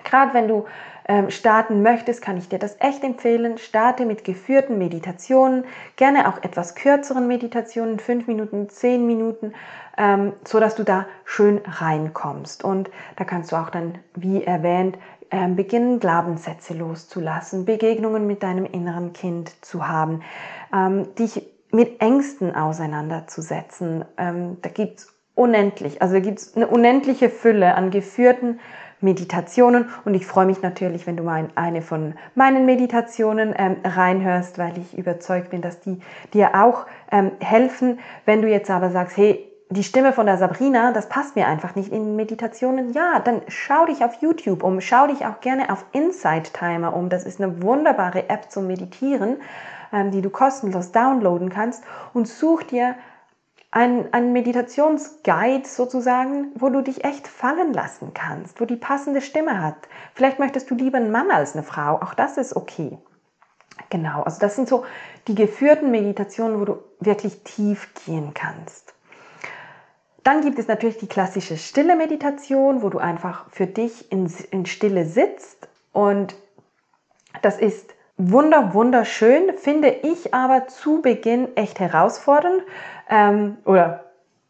gerade 0.04 0.34
wenn 0.34 0.48
du 0.48 0.66
ähm, 1.08 1.30
starten 1.30 1.84
möchtest, 1.84 2.24
kann 2.24 2.38
ich 2.38 2.50
dir 2.50 2.58
das 2.58 2.76
echt 2.80 3.04
empfehlen. 3.04 3.60
Starte 3.60 4.08
mit 4.08 4.24
geführten 4.24 4.80
Meditationen, 4.80 5.66
gerne 5.96 6.28
auch 6.28 6.42
etwas 6.42 6.74
kürzeren 6.74 7.28
Meditationen, 7.28 8.00
fünf 8.00 8.26
Minuten, 8.26 8.68
zehn 8.68 9.06
Minuten, 9.06 9.54
ähm, 9.96 10.34
so 10.44 10.60
dass 10.60 10.74
du 10.74 10.84
da 10.84 11.06
schön 11.24 11.62
reinkommst. 11.64 12.64
Und 12.64 12.90
da 13.16 13.26
kannst 13.26 13.52
du 13.52 13.58
auch 13.58 13.70
dann, 13.70 14.00
wie 14.16 14.44
erwähnt, 14.44 14.98
ähm, 15.30 15.56
beginnen, 15.56 16.00
Glaubenssätze 16.00 16.74
loszulassen, 16.74 17.66
Begegnungen 17.66 18.26
mit 18.26 18.42
deinem 18.42 18.66
inneren 18.66 19.14
Kind 19.14 19.64
zu 19.64 19.88
haben, 19.88 20.24
dich 21.20 21.51
mit 21.72 22.02
Ängsten 22.02 22.56
auseinanderzusetzen. 22.56 24.06
Ähm, 24.18 24.58
da 24.62 24.70
gibt's 24.70 25.08
unendlich, 25.36 26.02
also 26.02 26.16
da 26.16 26.20
gibt's 26.20 26.56
eine 26.56 26.68
unendliche 26.68 27.30
Fülle 27.30 27.76
an 27.76 27.92
geführten 27.92 28.60
Meditationen 29.00 29.86
und 30.06 30.14
ich 30.14 30.28
freue 30.28 30.46
mich 30.46 30.62
natürlich, 30.62 31.08
wenn 31.08 31.18
du 31.18 31.24
mal 31.24 31.40
in 31.40 31.50
eine 31.56 31.82
von 31.82 32.14
meinen 32.36 32.66
Meditationen 32.66 33.54
ähm, 33.58 33.78
reinhörst, 33.84 34.60
weil 34.60 34.78
ich 34.78 34.96
überzeugt 34.96 35.50
bin, 35.50 35.62
dass 35.62 35.80
die 35.80 36.00
dir 36.34 36.52
auch 36.54 36.86
ähm, 37.12 37.32
helfen. 37.40 38.00
Wenn 38.26 38.44
du 38.44 38.48
jetzt 38.48 38.70
aber 38.70 38.92
sagst, 38.92 39.18
hey, 39.18 39.48
die 39.72 39.84
Stimme 39.84 40.14
von 40.14 40.26
der 40.26 40.38
Sabrina, 40.38 40.92
das 40.92 41.08
passt 41.08 41.36
mir 41.36 41.48
einfach 41.48 41.76
nicht 41.76 41.92
in 41.92 42.16
Meditationen. 42.16 42.92
Ja, 42.92 43.20
dann 43.24 43.42
schau 43.48 43.86
dich 43.86 44.04
auf 44.04 44.16
YouTube 44.22 44.64
um, 44.64 44.82
schau 44.82 45.08
dich 45.08 45.26
auch 45.26 45.40
gerne 45.40 45.72
auf 45.72 45.86
Insight 45.94 46.54
Timer 46.54 46.94
um. 46.94 47.10
Das 47.10 47.24
ist 47.24 47.42
eine 47.42 47.64
wunderbare 47.64 48.30
App 48.30 48.52
zum 48.52 48.68
Meditieren 48.68 49.38
die 49.92 50.22
du 50.22 50.30
kostenlos 50.30 50.92
downloaden 50.92 51.50
kannst 51.50 51.84
und 52.14 52.28
such 52.28 52.64
dir 52.64 52.96
einen, 53.72 54.14
einen 54.14 54.34
Meditationsguide 54.34 55.68
sozusagen, 55.68 56.52
wo 56.56 56.70
du 56.70 56.82
dich 56.82 57.06
echt 57.06 57.28
fallen 57.28 57.74
lassen 57.74 58.14
kannst, 58.14 58.60
wo 58.60 58.66
die 58.66 58.76
passende 58.76 59.22
Stimme 59.22 59.62
hat. 59.64 59.88
Vielleicht 60.14 60.40
möchtest 60.40 60.70
du 60.70 60.76
lieber 60.76 60.98
einen 60.98 61.12
Mann 61.12 61.32
als 61.32 61.56
eine 61.56 61.64
Frau, 61.64 61.96
auch 61.96 62.14
das 62.14 62.38
ist 62.38 62.56
okay. 62.56 62.98
Genau, 63.90 64.24
also 64.24 64.40
das 64.40 64.56
sind 64.56 64.68
so 64.68 64.86
die 65.28 65.36
geführten 65.36 65.92
Meditationen, 65.92 66.60
wo 66.60 66.66
du 66.66 66.84
wirklich 67.00 67.44
tief 67.44 67.94
gehen 68.06 68.34
kannst. 68.34 68.94
Dann 70.24 70.42
gibt 70.42 70.60
es 70.60 70.68
natürlich 70.68 70.98
die 70.98 71.08
klassische 71.08 71.58
stille 71.58 71.96
Meditation, 71.96 72.84
wo 72.84 72.90
du 72.90 73.00
einfach 73.00 73.50
für 73.50 73.66
dich 73.66 74.12
in, 74.12 74.32
in 74.52 74.66
Stille 74.66 75.06
sitzt 75.06 75.68
und 75.94 76.36
das 77.42 77.58
ist 77.58 77.96
wunder, 78.30 78.74
wunderschön, 78.74 79.54
finde 79.58 79.90
ich 79.90 80.34
aber 80.34 80.68
zu 80.68 81.02
Beginn 81.02 81.56
echt 81.56 81.80
herausfordernd. 81.80 82.62
Ähm, 83.10 83.58
oder 83.66 84.06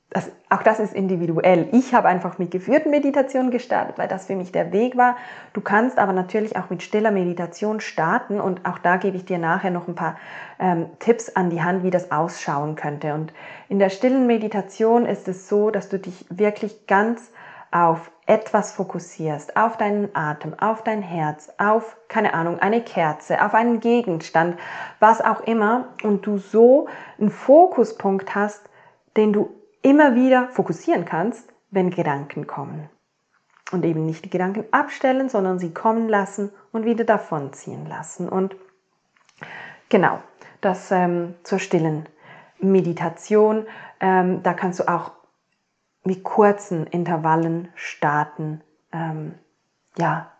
das, 0.10 0.30
auch 0.50 0.62
das 0.62 0.82
ist 0.82 0.94
individuell. 0.94 1.70
Ich 1.72 1.94
habe 1.94 2.10
einfach 2.10 2.38
mit 2.38 2.52
geführten 2.52 2.90
Meditationen 2.90 3.50
gestartet, 3.50 3.98
weil 3.98 4.10
das 4.10 4.26
für 4.26 4.36
mich 4.36 4.52
der 4.52 4.74
Weg 4.74 4.98
war. 4.98 5.16
Du 5.54 5.62
kannst 5.62 5.98
aber 5.98 6.12
natürlich 6.12 6.58
auch 6.58 6.70
mit 6.70 6.84
stiller 6.84 7.12
Meditation 7.12 7.80
starten 7.80 8.42
und 8.42 8.66
auch 8.66 8.78
da 8.78 8.98
gebe 8.98 9.16
ich 9.16 9.24
dir 9.24 9.38
nachher 9.38 9.72
noch 9.72 9.88
ein 9.88 9.96
paar 9.96 10.18
ähm, 10.60 10.88
Tipps 11.00 11.30
an 11.30 11.50
die 11.50 11.64
Hand, 11.64 11.84
wie 11.84 11.92
das 11.92 12.12
ausschauen 12.12 12.76
könnte. 12.76 13.14
Und 13.14 13.32
in 13.70 13.80
der 13.80 13.90
stillen 13.90 14.28
Meditation 14.28 15.06
ist 15.06 15.30
es 15.30 15.48
so, 15.48 15.72
dass 15.72 15.88
du 15.88 15.98
dich 15.98 16.26
wirklich 16.30 16.88
ganz 16.88 17.32
auf 17.72 18.12
etwas 18.32 18.72
fokussierst, 18.72 19.58
auf 19.58 19.76
deinen 19.76 20.16
Atem, 20.16 20.58
auf 20.58 20.86
dein 20.86 21.02
Herz, 21.02 21.52
auf, 21.58 21.98
keine 22.08 22.34
Ahnung, 22.34 22.60
eine 22.60 22.82
Kerze, 22.82 23.44
auf 23.44 23.54
einen 23.54 23.82
Gegenstand, 23.82 24.58
was 25.02 25.20
auch 25.20 25.42
immer, 25.42 25.90
und 26.04 26.26
du 26.26 26.38
so 26.38 26.88
einen 27.20 27.30
Fokuspunkt 27.30 28.34
hast, 28.34 28.62
den 29.18 29.34
du 29.34 29.50
immer 29.82 30.16
wieder 30.16 30.48
fokussieren 30.48 31.04
kannst, 31.04 31.46
wenn 31.72 31.90
Gedanken 31.90 32.48
kommen. 32.48 32.90
Und 33.74 33.84
eben 33.84 34.06
nicht 34.06 34.24
die 34.24 34.30
Gedanken 34.30 34.64
abstellen, 34.72 35.28
sondern 35.28 35.60
sie 35.60 35.74
kommen 35.74 36.08
lassen 36.08 36.52
und 36.72 36.86
wieder 36.86 37.04
davonziehen 37.04 37.86
lassen. 37.86 38.30
Und 38.30 38.56
genau, 39.90 40.20
das 40.62 40.90
ähm, 40.92 41.36
zur 41.44 41.60
stillen 41.60 42.08
Meditation. 42.60 43.66
Ähm, 44.00 44.42
da 44.42 44.54
kannst 44.54 44.80
du 44.80 44.88
auch 44.88 45.12
mit 46.04 46.24
kurzen 46.24 46.88
Intervallen 46.88 47.70
starten. 47.76 48.62
Ähm, 48.92 49.36
ja, 49.98 50.32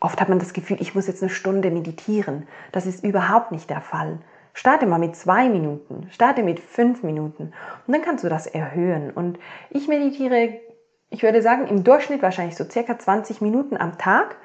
oft 0.00 0.20
hat 0.20 0.28
man 0.28 0.38
das 0.38 0.52
Gefühl, 0.52 0.78
ich 0.80 0.94
muss 0.94 1.06
jetzt 1.06 1.22
eine 1.22 1.30
Stunde 1.30 1.70
meditieren. 1.70 2.48
Das 2.72 2.86
ist 2.86 3.04
überhaupt 3.04 3.52
nicht 3.52 3.70
der 3.70 3.80
Fall. 3.80 4.18
Starte 4.52 4.86
mal 4.86 4.98
mit 4.98 5.14
zwei 5.14 5.48
Minuten, 5.48 6.08
starte 6.10 6.42
mit 6.42 6.58
fünf 6.58 7.02
Minuten 7.02 7.52
und 7.86 7.94
dann 7.94 8.02
kannst 8.02 8.24
du 8.24 8.28
das 8.28 8.46
erhöhen. 8.46 9.10
Und 9.10 9.38
ich 9.70 9.86
meditiere, 9.86 10.60
ich 11.08 11.22
würde 11.22 11.40
sagen, 11.40 11.68
im 11.68 11.84
Durchschnitt 11.84 12.20
wahrscheinlich 12.20 12.56
so 12.56 12.64
circa 12.64 12.98
20 12.98 13.40
Minuten 13.40 13.76
am 13.76 13.96
Tag, 13.96 14.36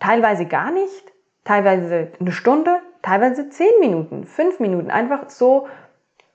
teilweise 0.00 0.46
gar 0.46 0.70
nicht, 0.70 1.12
teilweise 1.44 2.12
eine 2.18 2.32
Stunde, 2.32 2.78
teilweise 3.02 3.50
zehn 3.50 3.80
Minuten, 3.80 4.24
fünf 4.26 4.60
Minuten, 4.60 4.90
einfach 4.90 5.28
so 5.28 5.68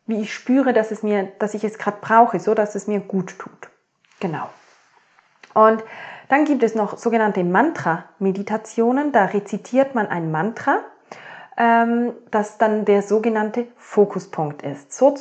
wie 0.08 0.22
ich 0.22 0.34
spüre, 0.34 0.74
dass 0.74 0.92
es 0.92 1.04
mir, 1.04 1.32
dass 1.40 1.54
ich 1.54 1.64
es 1.64 1.78
gerade 1.78 1.98
brauche, 2.02 2.40
so 2.40 2.54
dass 2.54 2.76
es 2.76 2.88
mir 2.88 3.02
gut 3.02 3.38
tut. 3.38 3.70
Genau. 4.20 4.50
Und 5.54 5.84
dann 6.30 6.46
gibt 6.46 6.64
es 6.64 6.76
noch 6.76 6.98
sogenannte 6.98 7.44
Mantra-Meditationen. 7.44 9.12
Da 9.12 9.26
rezitiert 9.26 9.96
man 9.96 10.08
ein 10.08 10.32
Mantra, 10.32 10.80
ähm, 11.58 12.14
das 12.32 12.58
dann 12.58 12.86
der 12.86 13.02
sogenannte 13.02 13.68
Fokuspunkt 13.78 14.62
ist. 14.62 14.94
So 14.94 15.16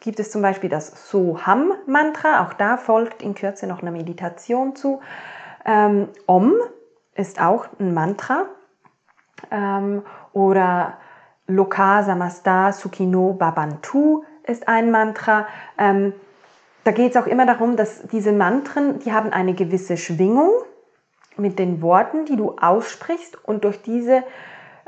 gibt 0.00 0.20
es 0.20 0.30
zum 0.30 0.42
Beispiel 0.42 0.70
das 0.70 1.10
Soham-Mantra. 1.10 2.46
Auch 2.46 2.52
da 2.52 2.76
folgt 2.76 3.22
in 3.22 3.34
Kürze 3.34 3.66
noch 3.66 3.82
eine 3.82 3.90
Meditation 3.90 4.76
zu. 4.76 5.00
Ähm, 5.64 6.08
Om 6.26 6.54
ist 7.14 7.40
auch 7.40 7.66
ein 7.78 7.92
Mantra. 7.92 8.46
Ähm, 9.50 10.02
oder 10.32 10.98
Loka 11.48 12.04
Samasta 12.04 12.72
Sukino 12.72 13.34
Babantu 13.34 14.24
ist 14.46 14.68
ein 14.68 14.90
Mantra. 14.90 15.46
Ähm, 15.78 16.12
da 16.84 16.90
geht 16.90 17.14
es 17.14 17.16
auch 17.16 17.26
immer 17.26 17.46
darum, 17.46 17.76
dass 17.76 18.02
diese 18.08 18.32
Mantren, 18.32 18.98
die 19.00 19.12
haben 19.12 19.32
eine 19.32 19.54
gewisse 19.54 19.96
Schwingung 19.96 20.50
mit 21.36 21.58
den 21.58 21.80
Worten, 21.80 22.24
die 22.24 22.36
du 22.36 22.56
aussprichst 22.58 23.38
und 23.44 23.64
durch 23.64 23.82
diese 23.82 24.24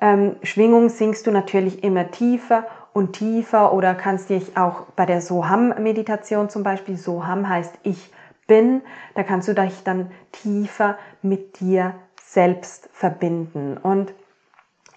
ähm, 0.00 0.36
Schwingung 0.42 0.88
singst 0.88 1.26
du 1.26 1.30
natürlich 1.30 1.84
immer 1.84 2.10
tiefer 2.10 2.66
und 2.92 3.14
tiefer 3.14 3.72
oder 3.72 3.94
kannst 3.94 4.30
dich 4.30 4.56
auch 4.56 4.82
bei 4.96 5.06
der 5.06 5.20
Soham-Meditation 5.20 6.48
zum 6.48 6.62
Beispiel, 6.62 6.96
Soham 6.96 7.48
heißt 7.48 7.78
ich 7.82 8.12
bin, 8.46 8.82
da 9.14 9.22
kannst 9.22 9.48
du 9.48 9.54
dich 9.54 9.82
dann 9.84 10.10
tiefer 10.32 10.98
mit 11.22 11.60
dir 11.60 11.94
selbst 12.16 12.88
verbinden. 12.92 13.76
Und 13.76 14.12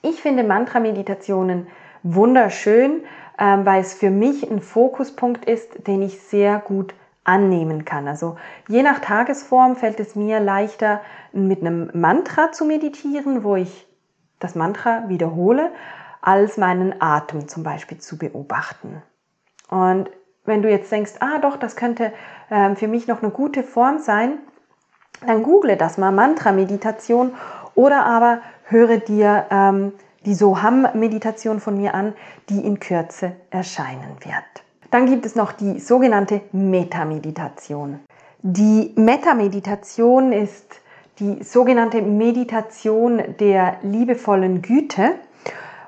ich 0.02 0.22
finde 0.22 0.44
Mantra-Meditationen 0.44 1.68
wunderschön, 2.04 3.04
ähm, 3.38 3.66
weil 3.66 3.82
es 3.82 3.94
für 3.94 4.10
mich 4.10 4.50
ein 4.50 4.62
Fokuspunkt 4.62 5.46
ist, 5.46 5.88
den 5.88 6.02
ich 6.02 6.22
sehr 6.22 6.60
gut 6.60 6.94
annehmen 7.24 7.86
kann. 7.86 8.08
Also 8.08 8.38
je 8.68 8.84
nach 8.84 9.00
Tagesform 9.00 9.76
fällt 9.76 10.00
es 10.00 10.16
mir 10.16 10.40
leichter, 10.40 11.02
mit 11.34 11.62
einem 11.62 11.92
Mantra 11.94 12.52
zu 12.52 12.66
meditieren, 12.66 13.44
wo 13.44 13.56
ich 13.56 13.86
das 14.40 14.56
Mantra 14.56 15.04
wiederhole, 15.10 15.72
als 16.22 16.58
meinen 16.58 17.02
Atem 17.02 17.48
zum 17.48 17.64
Beispiel 17.64 17.98
zu 17.98 18.18
beobachten. 18.18 19.02
Und 19.70 20.10
wenn 20.46 20.62
du 20.62 20.70
jetzt 20.70 20.92
denkst, 20.92 21.14
ah 21.20 21.40
doch, 21.40 21.58
das 21.58 21.76
könnte 21.76 22.14
ähm, 22.50 22.76
für 22.76 22.88
mich 22.88 23.08
noch 23.08 23.22
eine 23.22 23.32
gute 23.32 23.64
Form 23.64 24.00
sein, 24.00 24.40
dann 25.26 25.44
google 25.44 25.76
das 25.76 25.98
mal 25.98 26.12
Mantra-Meditation 26.12 27.34
oder 27.76 28.06
aber 28.06 28.40
höre 28.64 28.98
dir 28.98 29.46
ähm, 29.50 29.94
die 30.28 30.36
Soham-Meditation 30.36 31.60
von 31.60 31.78
mir 31.78 31.96
an, 31.96 32.14
die 32.50 32.60
in 32.60 32.80
Kürze 32.80 33.32
erscheinen 33.50 34.18
wird. 34.20 34.44
Dann 34.92 35.06
gibt 35.06 35.26
es 35.26 35.36
noch 35.36 35.54
die 35.54 35.80
sogenannte 35.80 36.42
Meta-Meditation. 36.52 38.00
Die 38.42 38.94
Meta-Meditation 38.96 40.34
ist 40.34 40.82
die 41.20 41.44
sogenannte 41.44 42.02
Meditation 42.02 43.24
der 43.40 43.78
liebevollen 43.82 44.62
Güte 44.62 45.16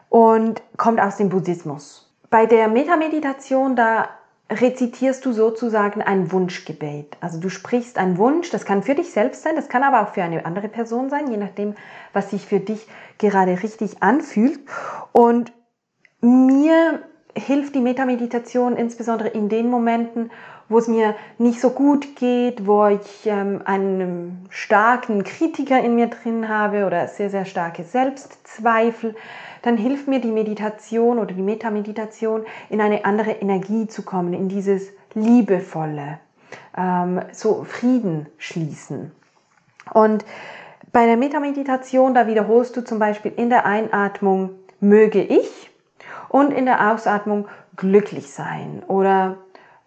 und 0.09 0.61
kommt 0.77 0.99
aus 1.01 1.17
dem 1.17 1.29
Buddhismus. 1.29 2.09
Bei 2.29 2.45
der 2.45 2.67
Meta-Meditation, 2.67 3.75
da 3.75 4.07
rezitierst 4.49 5.25
du 5.25 5.31
sozusagen 5.31 6.01
ein 6.01 6.31
Wunschgebet. 6.31 7.17
Also 7.21 7.39
du 7.39 7.49
sprichst 7.49 7.97
einen 7.97 8.17
Wunsch, 8.17 8.49
das 8.49 8.65
kann 8.65 8.81
für 8.81 8.95
dich 8.95 9.11
selbst 9.11 9.43
sein, 9.43 9.55
das 9.55 9.69
kann 9.69 9.83
aber 9.83 10.01
auch 10.01 10.13
für 10.13 10.23
eine 10.23 10.45
andere 10.45 10.69
Person 10.69 11.09
sein, 11.09 11.29
je 11.29 11.37
nachdem, 11.37 11.75
was 12.13 12.31
sich 12.31 12.45
für 12.45 12.59
dich 12.59 12.87
gerade 13.19 13.61
richtig 13.61 14.01
anfühlt. 14.01 14.59
Und 15.11 15.53
mir 16.21 17.03
hilft 17.35 17.75
die 17.75 17.81
Metameditation 17.81 18.75
insbesondere 18.75 19.29
in 19.29 19.49
den 19.49 19.69
Momenten, 19.69 20.31
wo 20.67 20.77
es 20.77 20.87
mir 20.87 21.15
nicht 21.37 21.59
so 21.59 21.71
gut 21.71 22.15
geht, 22.15 22.67
wo 22.67 22.85
ich 22.87 23.25
ähm, 23.25 23.61
einen 23.65 24.47
starken 24.49 25.23
Kritiker 25.23 25.79
in 25.83 25.95
mir 25.95 26.07
drin 26.07 26.47
habe 26.47 26.85
oder 26.85 27.07
sehr, 27.07 27.29
sehr 27.29 27.45
starke 27.45 27.83
Selbstzweifel, 27.83 29.15
dann 29.63 29.77
hilft 29.77 30.07
mir 30.07 30.21
die 30.21 30.31
Meditation 30.31 31.17
oder 31.17 31.33
die 31.33 31.41
Metameditation 31.41 32.45
in 32.69 32.81
eine 32.81 33.03
andere 33.03 33.31
Energie 33.31 33.87
zu 33.87 34.03
kommen, 34.03 34.33
in 34.33 34.47
dieses 34.47 34.89
liebevolle, 35.15 36.19
ähm, 36.77 37.21
so 37.31 37.63
Frieden 37.63 38.27
schließen. 38.37 39.11
Und 39.91 40.23
bei 40.91 41.05
der 41.05 41.17
Metameditation, 41.17 42.13
da 42.13 42.27
wiederholst 42.27 42.75
du 42.77 42.83
zum 42.83 42.99
Beispiel 42.99 43.31
in 43.35 43.49
der 43.49 43.65
Einatmung 43.65 44.51
möge 44.79 45.21
ich 45.21 45.69
und 46.29 46.51
in 46.51 46.65
der 46.65 46.91
Ausatmung 46.91 47.47
glücklich 47.75 48.31
sein 48.31 48.83
oder 48.87 49.37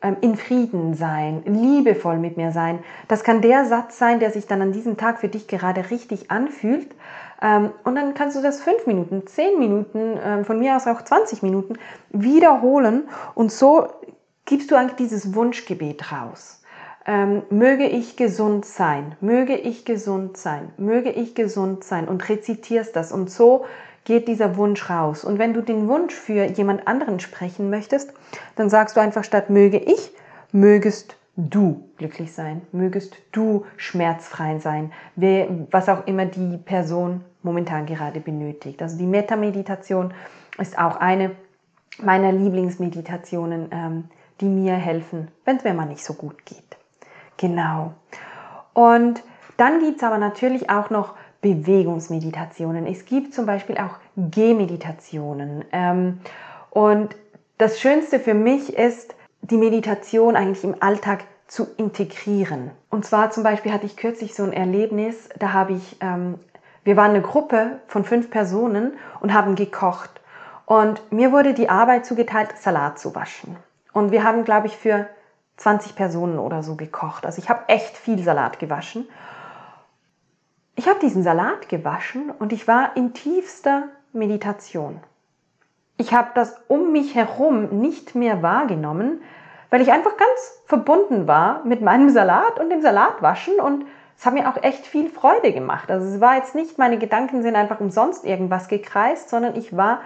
ähm, 0.03 0.17
in 0.21 0.37
Frieden 0.37 0.95
sein, 0.95 1.43
liebevoll 1.45 2.19
mit 2.19 2.37
mir 2.37 2.53
sein. 2.53 2.81
Das 3.09 3.25
kann 3.25 3.41
der 3.41 3.65
Satz 3.65 3.99
sein, 3.99 4.21
der 4.21 4.31
sich 4.31 4.47
dann 4.47 4.63
an 4.63 4.73
diesem 4.73 4.97
Tag 4.97 5.19
für 5.19 5.29
dich 5.29 5.49
gerade 5.49 5.91
richtig 5.91 6.31
anfühlt. 6.31 6.95
Ähm, 7.41 7.71
und 7.85 7.95
dann 7.95 8.15
kannst 8.15 8.37
du 8.37 8.43
das 8.43 8.61
fünf 8.61 8.87
Minuten, 8.87 9.27
zehn 9.27 9.59
Minuten, 9.59 10.19
ähm, 10.23 10.45
von 10.45 10.59
mir 10.59 10.77
aus 10.77 10.87
auch 10.87 11.03
20 11.03 11.43
Minuten 11.43 11.75
wiederholen. 12.11 13.09
Und 13.35 13.53
so 13.53 13.89
gibst 14.45 14.71
du 14.71 14.77
eigentlich 14.77 14.97
dieses 14.97 15.35
Wunschgebet 15.35 16.13
raus. 16.13 16.62
Möge 17.51 17.87
ich 17.87 18.17
gesund 18.17 18.65
sein, 18.65 19.17
möge 19.21 19.57
ich 19.57 19.85
gesund 19.85 20.37
sein, 20.37 20.73
möge 20.77 21.11
ich 21.11 21.35
gesund 21.35 21.83
sein 21.83 22.07
und 22.07 22.29
rezitierst 22.29 22.95
das. 22.95 23.11
Und 23.11 23.31
so 23.31 23.65
geht 24.05 24.29
dieser 24.29 24.57
Wunsch 24.57 24.89
raus. 24.89 25.25
Und 25.25 25.39
wenn 25.39 25.53
du 25.53 25.63
den 25.63 25.89
Wunsch 25.89 26.15
für 26.15 26.45
jemand 26.45 26.87
anderen 26.87 27.21
sprechen 27.21 27.71
möchtest, 27.71 28.13
dann 28.57 28.71
sagst 28.71 28.97
du 28.97 29.01
einfach 29.01 29.25
statt 29.25 29.51
möge 29.51 29.79
ich, 29.79 30.13
mögest 30.53 31.17
du 31.37 31.89
glücklich 31.97 32.33
sein, 32.33 32.63
mögest 32.73 33.17
du 33.33 33.65
schmerzfrei 33.77 34.59
sein, 34.59 34.93
was 35.71 35.89
auch 35.89 36.07
immer 36.07 36.27
die 36.27 36.59
Person 36.59 37.25
momentan 37.43 37.87
gerade 37.87 38.21
benötigt. 38.21 38.83
Also 38.83 38.99
die 38.99 39.07
Metameditation 39.07 40.13
ist 40.59 40.79
auch 40.79 40.97
eine 40.97 41.33
meiner 41.99 42.33
Lieblingsmeditationen, 42.33 43.69
ähm, 43.71 44.05
die 44.41 44.47
mir 44.47 44.75
helfen, 44.75 45.29
wenn 45.45 45.57
es 45.57 45.65
mir 45.65 45.75
mal 45.75 45.87
nicht 45.87 46.05
so 46.05 46.15
gut 46.15 46.45
geht. 46.47 46.77
Genau. 47.37 47.93
Und 48.75 49.23
dann 49.57 49.81
gibt 49.81 49.99
es 49.99 50.03
aber 50.03 50.19
natürlich 50.19 50.71
auch 50.71 50.91
noch 50.91 51.15
Bewegungsmeditationen. 51.41 52.87
Es 52.87 53.05
gibt 53.05 53.35
zum 53.35 53.47
Beispiel 53.47 53.77
auch 53.77 53.99
Gehmeditationen. 54.17 55.65
Ähm, 55.73 56.21
und 56.71 57.17
das 57.59 57.81
Schönste 57.81 58.19
für 58.19 58.35
mich 58.35 58.77
ist, 58.77 59.15
die 59.43 59.57
Meditation 59.57 60.37
eigentlich 60.37 60.65
im 60.65 60.77
Alltag 60.81 61.25
zu 61.49 61.67
integrieren. 61.77 62.71
Und 62.89 63.05
zwar 63.05 63.31
zum 63.31 63.43
Beispiel 63.43 63.73
hatte 63.73 63.87
ich 63.87 63.97
kürzlich 63.97 64.35
so 64.35 64.43
ein 64.43 64.53
Erlebnis, 64.53 65.29
da 65.39 65.53
habe 65.53 65.75
ich, 65.75 65.97
ähm, 66.01 66.39
wir 66.85 66.97
waren 66.97 67.11
eine 67.11 67.21
Gruppe 67.21 67.81
von 67.89 68.05
fünf 68.05 68.31
Personen 68.31 68.95
und 69.21 69.35
haben 69.35 69.55
gekocht. 69.55 70.21
Und 70.65 71.03
mir 71.13 71.33
wurde 71.33 71.55
die 71.55 71.69
Arbeit 71.69 72.07
zugeteilt, 72.07 72.57
Salat 72.57 72.99
zu 72.99 73.15
waschen. 73.15 73.57
Und 73.93 74.13
wir 74.13 74.25
haben, 74.25 74.45
glaube 74.45 74.69
ich, 74.69 74.77
für 74.77 75.09
20 75.57 75.95
Personen 75.95 76.39
oder 76.39 76.63
so 76.63 76.77
gekocht. 76.77 77.27
Also 77.27 77.41
ich 77.41 77.49
habe 77.49 77.69
echt 77.69 77.97
viel 77.97 78.23
Salat 78.23 78.59
gewaschen. 78.59 79.09
Ich 80.75 80.89
habe 80.89 80.99
diesen 81.01 81.23
Salat 81.23 81.69
gewaschen 81.69 82.31
und 82.31 82.53
ich 82.53 82.67
war 82.67 82.97
in 82.97 83.13
tiefster 83.15 83.85
Meditation. 84.13 85.01
Ich 85.99 86.15
habe 86.15 86.31
das 86.35 86.57
um 86.69 86.93
mich 86.93 87.15
herum 87.15 87.81
nicht 87.81 88.15
mehr 88.15 88.43
wahrgenommen, 88.43 89.23
weil 89.71 89.83
ich 89.83 89.93
einfach 89.93 90.17
ganz 90.17 90.63
verbunden 90.67 91.27
war 91.27 91.65
mit 91.65 91.81
meinem 91.81 92.11
Salat 92.11 92.59
und 92.59 92.71
dem 92.71 92.83
Salatwaschen 92.83 93.61
und 93.61 93.85
es 94.19 94.27
hat 94.27 94.35
mir 94.35 94.49
auch 94.49 94.63
echt 94.63 94.87
viel 94.87 95.09
Freude 95.09 95.53
gemacht. 95.53 95.91
Also 95.91 96.07
es 96.07 96.21
war 96.21 96.37
jetzt 96.37 96.55
nicht, 96.55 96.79
meine 96.79 96.99
Gedanken 96.99 97.43
sind 97.43 97.57
einfach 97.57 97.81
umsonst 97.81 98.25
irgendwas 98.25 98.69
gekreist, 98.69 99.31
sondern 99.31 99.57
ich 99.57 99.77
war 99.77 100.01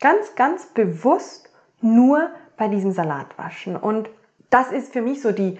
ganz, 0.00 0.34
ganz 0.34 0.66
bewusst 0.66 1.48
nur 1.80 2.30
bei 2.56 2.68
diesem 2.68 2.92
Salatwaschen. 2.92 3.76
Und 3.76 4.08
das 4.52 4.70
ist 4.70 4.92
für 4.92 5.00
mich 5.00 5.22
so 5.22 5.32
die 5.32 5.58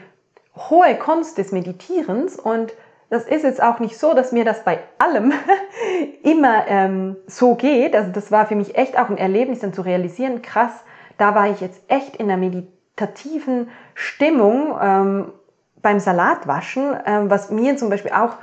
hohe 0.55 0.95
Kunst 0.97 1.39
des 1.39 1.51
Meditierens 1.51 2.37
und 2.37 2.73
das 3.09 3.25
ist 3.25 3.43
jetzt 3.43 3.63
auch 3.63 3.79
nicht 3.79 3.99
so, 3.99 4.15
dass 4.15 4.33
mir 4.33 4.45
das 4.45 4.65
bei 4.65 4.79
allem 4.99 5.33
immer 6.23 6.67
ähm, 6.69 7.17
so 7.27 7.55
geht. 7.55 7.95
Also 7.97 8.11
das 8.11 8.31
war 8.31 8.47
für 8.47 8.55
mich 8.55 8.77
echt 8.77 8.99
auch 8.99 9.09
ein 9.09 9.19
Erlebnis, 9.19 9.61
dann 9.61 9.73
zu 9.73 9.83
realisieren, 9.83 10.41
krass, 10.43 10.73
da 11.19 11.35
war 11.35 11.51
ich 11.51 11.61
jetzt 11.61 11.83
echt 11.89 12.17
in 12.17 12.31
einer 12.31 12.39
meditativen 12.39 13.69
Stimmung 13.95 14.75
ähm, 14.81 15.33
beim 15.81 15.99
Salatwaschen, 15.99 16.97
ähm, 17.07 17.31
was 17.31 17.51
mir 17.51 17.77
zum 17.77 17.91
Beispiel 17.91 18.13
auch 18.13 18.37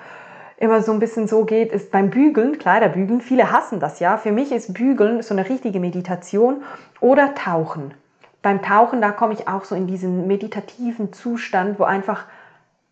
immer 0.58 0.82
so 0.82 0.92
ein 0.92 1.00
bisschen 1.00 1.28
so 1.28 1.46
geht, 1.46 1.72
ist 1.72 1.92
beim 1.92 2.10
Bügeln, 2.10 2.58
Kleiderbügeln. 2.58 3.22
Viele 3.22 3.52
hassen 3.52 3.80
das 3.80 4.00
ja. 4.00 4.18
Für 4.18 4.32
mich 4.32 4.52
ist 4.52 4.74
Bügeln 4.74 5.22
so 5.22 5.34
eine 5.34 5.48
richtige 5.48 5.80
Meditation 5.80 6.64
oder 7.00 7.34
Tauchen. 7.34 7.94
Beim 8.42 8.62
Tauchen, 8.62 9.02
da 9.02 9.12
komme 9.12 9.34
ich 9.34 9.48
auch 9.48 9.66
so 9.66 9.76
in 9.76 9.88
diesen 9.88 10.28
meditativen 10.28 11.12
Zustand, 11.14 11.80
wo 11.80 11.84
einfach 11.84 12.26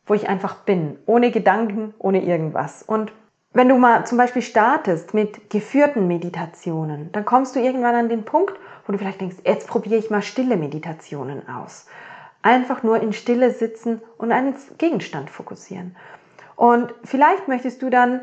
wo 0.07 0.13
ich 0.13 0.27
einfach 0.27 0.55
bin, 0.55 0.97
ohne 1.05 1.31
Gedanken, 1.31 1.93
ohne 1.99 2.23
irgendwas. 2.23 2.81
Und 2.81 3.11
wenn 3.53 3.69
du 3.69 3.77
mal 3.77 4.05
zum 4.05 4.17
Beispiel 4.17 4.41
startest 4.41 5.13
mit 5.13 5.49
geführten 5.49 6.07
Meditationen, 6.07 7.11
dann 7.11 7.25
kommst 7.25 7.55
du 7.55 7.59
irgendwann 7.59 7.95
an 7.95 8.09
den 8.09 8.23
Punkt, 8.23 8.53
wo 8.85 8.93
du 8.93 8.97
vielleicht 8.97 9.21
denkst, 9.21 9.37
jetzt 9.45 9.67
probiere 9.67 9.97
ich 9.97 10.09
mal 10.09 10.21
stille 10.21 10.57
Meditationen 10.57 11.47
aus. 11.49 11.87
Einfach 12.41 12.83
nur 12.83 13.01
in 13.01 13.13
Stille 13.13 13.51
sitzen 13.51 14.01
und 14.17 14.31
einen 14.31 14.55
Gegenstand 14.77 15.29
fokussieren. 15.29 15.95
Und 16.55 16.93
vielleicht 17.03 17.47
möchtest 17.47 17.81
du 17.81 17.89
dann 17.89 18.21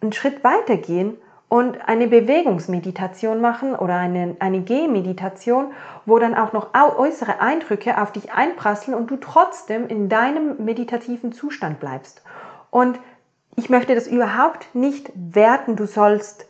einen 0.00 0.12
Schritt 0.12 0.42
weiter 0.42 0.76
gehen 0.76 1.18
und 1.48 1.88
eine 1.88 2.08
Bewegungsmeditation 2.08 3.40
machen 3.40 3.76
oder 3.76 3.96
eine, 3.96 4.36
eine 4.40 4.62
Gehmeditation, 4.62 5.72
wo 6.04 6.18
dann 6.18 6.34
auch 6.34 6.52
noch 6.52 6.70
äußere 6.74 7.40
Eindrücke 7.40 8.00
auf 8.00 8.12
dich 8.12 8.32
einprasseln 8.32 8.96
und 8.96 9.10
du 9.10 9.16
trotzdem 9.16 9.86
in 9.86 10.08
deinem 10.08 10.64
meditativen 10.64 11.32
Zustand 11.32 11.78
bleibst. 11.78 12.22
Und 12.70 12.98
ich 13.54 13.70
möchte 13.70 13.94
das 13.94 14.06
überhaupt 14.06 14.74
nicht 14.74 15.10
werten. 15.14 15.76
Du 15.76 15.86
sollst 15.86 16.46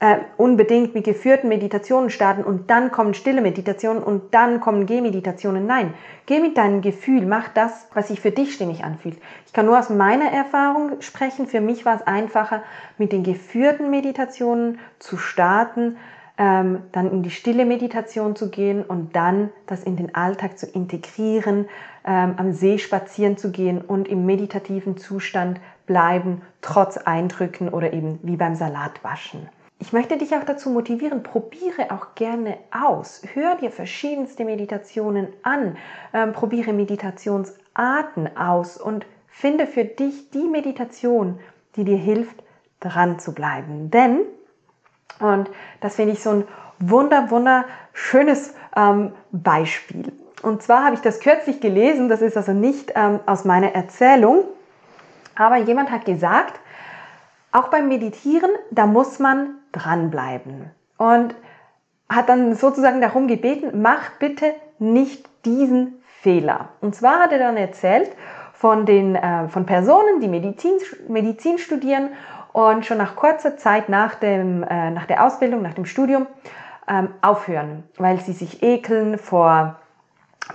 äh, 0.00 0.16
unbedingt 0.38 0.94
mit 0.94 1.04
geführten 1.04 1.48
Meditationen 1.48 2.08
starten 2.08 2.42
und 2.42 2.70
dann 2.70 2.90
kommen 2.90 3.12
stille 3.12 3.42
Meditationen 3.42 4.02
und 4.02 4.32
dann 4.34 4.60
kommen 4.60 4.86
Gehmeditationen. 4.86 5.66
Nein, 5.66 5.92
geh 6.24 6.40
mit 6.40 6.56
deinem 6.56 6.80
Gefühl, 6.80 7.26
mach 7.26 7.48
das, 7.48 7.86
was 7.92 8.08
sich 8.08 8.18
für 8.18 8.30
dich 8.30 8.54
stimmig 8.54 8.82
anfühlt. 8.82 9.18
Ich 9.46 9.52
kann 9.52 9.66
nur 9.66 9.78
aus 9.78 9.90
meiner 9.90 10.32
Erfahrung 10.32 11.02
sprechen. 11.02 11.46
Für 11.46 11.60
mich 11.60 11.84
war 11.84 11.96
es 11.96 12.06
einfacher, 12.06 12.62
mit 12.96 13.12
den 13.12 13.22
geführten 13.22 13.90
Meditationen 13.90 14.78
zu 14.98 15.18
starten, 15.18 15.98
ähm, 16.38 16.80
dann 16.92 17.10
in 17.12 17.22
die 17.22 17.30
stille 17.30 17.66
Meditation 17.66 18.34
zu 18.34 18.48
gehen 18.48 18.82
und 18.82 19.14
dann 19.14 19.50
das 19.66 19.84
in 19.84 19.96
den 19.96 20.14
Alltag 20.14 20.58
zu 20.58 20.64
integrieren, 20.64 21.68
ähm, 22.06 22.34
am 22.38 22.52
See 22.54 22.78
spazieren 22.78 23.36
zu 23.36 23.50
gehen 23.50 23.82
und 23.82 24.08
im 24.08 24.24
meditativen 24.24 24.96
Zustand 24.96 25.60
bleiben, 25.84 26.40
trotz 26.62 26.96
Eindrücken 26.96 27.68
oder 27.68 27.92
eben 27.92 28.18
wie 28.22 28.36
beim 28.36 28.54
Salatwaschen. 28.54 29.59
Ich 29.82 29.94
möchte 29.94 30.18
dich 30.18 30.36
auch 30.36 30.44
dazu 30.44 30.68
motivieren, 30.68 31.22
probiere 31.22 31.90
auch 31.90 32.14
gerne 32.14 32.58
aus. 32.70 33.22
Hör 33.32 33.54
dir 33.54 33.70
verschiedenste 33.70 34.44
Meditationen 34.44 35.28
an, 35.42 35.78
ähm, 36.12 36.34
probiere 36.34 36.74
Meditationsarten 36.74 38.36
aus 38.36 38.76
und 38.76 39.06
finde 39.28 39.66
für 39.66 39.86
dich 39.86 40.30
die 40.32 40.46
Meditation, 40.46 41.40
die 41.76 41.84
dir 41.84 41.96
hilft, 41.96 42.36
dran 42.80 43.18
zu 43.18 43.32
bleiben. 43.32 43.90
Denn, 43.90 44.20
und 45.18 45.50
das 45.80 45.96
finde 45.96 46.12
ich 46.12 46.22
so 46.22 46.30
ein 46.30 46.44
wunder, 46.78 47.30
wunderschönes 47.30 48.54
ähm, 48.76 49.12
Beispiel. 49.32 50.12
Und 50.42 50.62
zwar 50.62 50.84
habe 50.84 50.94
ich 50.94 51.00
das 51.00 51.20
kürzlich 51.20 51.58
gelesen, 51.60 52.10
das 52.10 52.20
ist 52.20 52.36
also 52.36 52.52
nicht 52.52 52.92
ähm, 52.96 53.20
aus 53.24 53.46
meiner 53.46 53.74
Erzählung, 53.74 54.44
aber 55.36 55.56
jemand 55.56 55.90
hat 55.90 56.04
gesagt, 56.04 56.60
auch 57.52 57.68
beim 57.68 57.88
Meditieren, 57.88 58.50
da 58.70 58.86
muss 58.86 59.18
man 59.18 59.56
dranbleiben. 59.72 60.70
Und 60.96 61.34
hat 62.08 62.28
dann 62.28 62.54
sozusagen 62.54 63.00
darum 63.00 63.28
gebeten, 63.28 63.80
mach 63.82 64.10
bitte 64.18 64.54
nicht 64.78 65.28
diesen 65.44 66.02
Fehler. 66.20 66.70
Und 66.80 66.94
zwar 66.94 67.20
hat 67.20 67.32
er 67.32 67.38
dann 67.38 67.56
erzählt 67.56 68.10
von 68.52 68.84
den 68.84 69.14
äh, 69.14 69.48
von 69.48 69.64
Personen, 69.64 70.20
die 70.20 70.28
Medizin, 70.28 70.76
Medizin 71.08 71.58
studieren 71.58 72.10
und 72.52 72.84
schon 72.84 72.98
nach 72.98 73.16
kurzer 73.16 73.56
Zeit 73.56 73.88
nach, 73.88 74.16
dem, 74.16 74.62
äh, 74.64 74.90
nach 74.90 75.06
der 75.06 75.24
Ausbildung, 75.24 75.62
nach 75.62 75.74
dem 75.74 75.86
Studium 75.86 76.26
ähm, 76.88 77.08
aufhören, 77.22 77.84
weil 77.96 78.20
sie 78.20 78.32
sich 78.32 78.62
ekeln 78.62 79.16
vor 79.16 79.79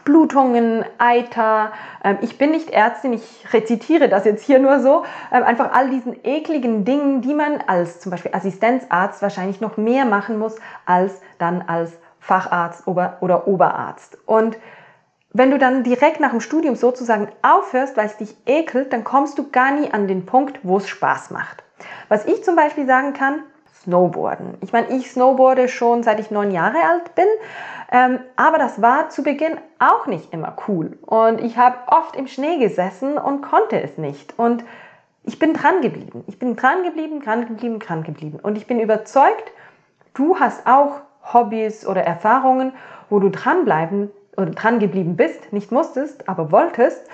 Blutungen, 0.04 0.84
Eiter. 0.98 1.72
Ähm, 2.04 2.18
ich 2.22 2.38
bin 2.38 2.52
nicht 2.52 2.70
Ärztin, 2.70 3.14
ich 3.14 3.46
rezitiere 3.54 4.10
das 4.10 4.26
jetzt 4.26 4.44
hier 4.44 4.60
nur 4.60 4.80
so. 4.80 5.04
Ähm, 5.32 5.44
einfach 5.44 5.72
all 5.74 5.90
diesen 5.90 6.18
ekligen 6.24 6.86
Dingen, 6.86 7.22
die 7.22 7.34
man 7.34 7.60
als 7.68 8.00
zum 8.00 8.12
Beispiel 8.12 8.34
Assistenzarzt 8.34 9.22
wahrscheinlich 9.22 9.62
noch 9.62 9.78
mehr 9.78 10.06
machen 10.06 10.38
muss 10.38 10.56
als 10.86 11.22
dann 11.38 11.64
als 11.68 11.92
Facharzt 12.20 12.88
oder 12.88 13.48
Oberarzt. 13.48 14.18
Und 14.26 14.58
wenn 15.32 15.52
du 15.52 15.60
dann 15.60 15.84
direkt 15.84 16.20
nach 16.20 16.32
dem 16.32 16.40
Studium 16.40 16.76
sozusagen 16.76 17.28
aufhörst, 17.42 17.98
weil 17.98 18.06
es 18.06 18.18
dich 18.18 18.36
ekelt, 18.46 18.94
dann 18.94 19.04
kommst 19.04 19.38
du 19.38 19.50
gar 19.52 19.72
nie 19.72 19.92
an 19.92 20.08
den 20.08 20.26
Punkt, 20.26 20.60
wo 20.64 20.78
es 20.78 20.88
Spaß 20.88 21.32
macht. 21.32 21.62
Was 22.08 22.26
ich 22.26 22.44
zum 22.44 22.56
Beispiel 22.56 22.88
sagen 22.88 23.14
kann, 23.14 23.44
Snowboarden. 23.86 24.58
Ich 24.62 24.74
meine, 24.74 24.90
ich 24.90 25.12
snowboarde 25.12 25.68
schon 25.68 26.04
seit 26.04 26.20
ich 26.20 26.32
neun 26.32 26.52
Jahre 26.52 26.80
alt 26.84 27.16
bin, 27.16 27.28
ähm, 27.92 28.20
aber 28.36 28.58
das 28.58 28.82
war 28.82 29.10
zu 29.10 29.24
Beginn 29.24 29.58
auch 29.80 30.08
nicht 30.08 30.34
immer 30.34 30.56
cool. 30.68 30.98
Und 31.06 31.40
ich 31.40 31.58
habe 31.58 31.78
oft 31.88 32.16
im 32.16 32.28
Schnee 32.28 32.58
gesessen 32.58 33.18
und 33.18 33.42
konnte 33.42 33.82
es 33.82 33.98
nicht. 33.98 34.38
Und 34.38 34.64
ich 35.24 35.40
bin 35.40 35.54
dran 35.54 35.82
geblieben. 35.82 36.24
Ich 36.28 36.40
bin 36.40 36.56
dran 36.56 36.84
geblieben, 36.84 37.22
dran 37.22 37.48
geblieben, 37.48 37.80
dran 37.80 38.04
geblieben. 38.04 38.40
Und 38.42 38.58
ich 38.58 38.68
bin 38.68 38.80
überzeugt, 38.80 39.52
du 40.14 40.40
hast 40.40 40.66
auch 40.68 41.02
Hobbys 41.34 41.86
oder 41.86 42.02
Erfahrungen, 42.02 42.74
wo 43.10 43.20
du 43.20 43.30
dranbleiben 43.30 44.12
oder 44.36 44.52
dran 44.52 44.80
geblieben 44.80 45.16
bist, 45.16 45.54
nicht 45.54 45.72
musstest, 45.72 46.28
aber 46.28 46.52
wolltest. 46.52 47.08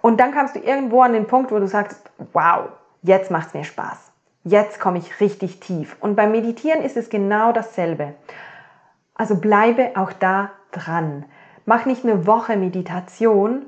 Und 0.00 0.18
dann 0.18 0.32
kamst 0.32 0.56
du 0.56 0.60
irgendwo 0.60 1.02
an 1.02 1.12
den 1.12 1.26
Punkt, 1.26 1.52
wo 1.52 1.58
du 1.58 1.66
sagst, 1.66 2.10
wow, 2.32 2.68
jetzt 3.02 3.30
macht 3.30 3.48
es 3.48 3.54
mir 3.54 3.64
Spaß. 3.64 4.11
Jetzt 4.44 4.80
komme 4.80 4.98
ich 4.98 5.20
richtig 5.20 5.60
tief. 5.60 5.96
Und 6.00 6.16
beim 6.16 6.32
Meditieren 6.32 6.82
ist 6.82 6.96
es 6.96 7.10
genau 7.10 7.52
dasselbe. 7.52 8.14
Also 9.14 9.36
bleibe 9.36 9.92
auch 9.94 10.12
da 10.12 10.50
dran. 10.72 11.24
Mach 11.64 11.86
nicht 11.86 12.04
eine 12.04 12.26
Woche 12.26 12.56
Meditation 12.56 13.66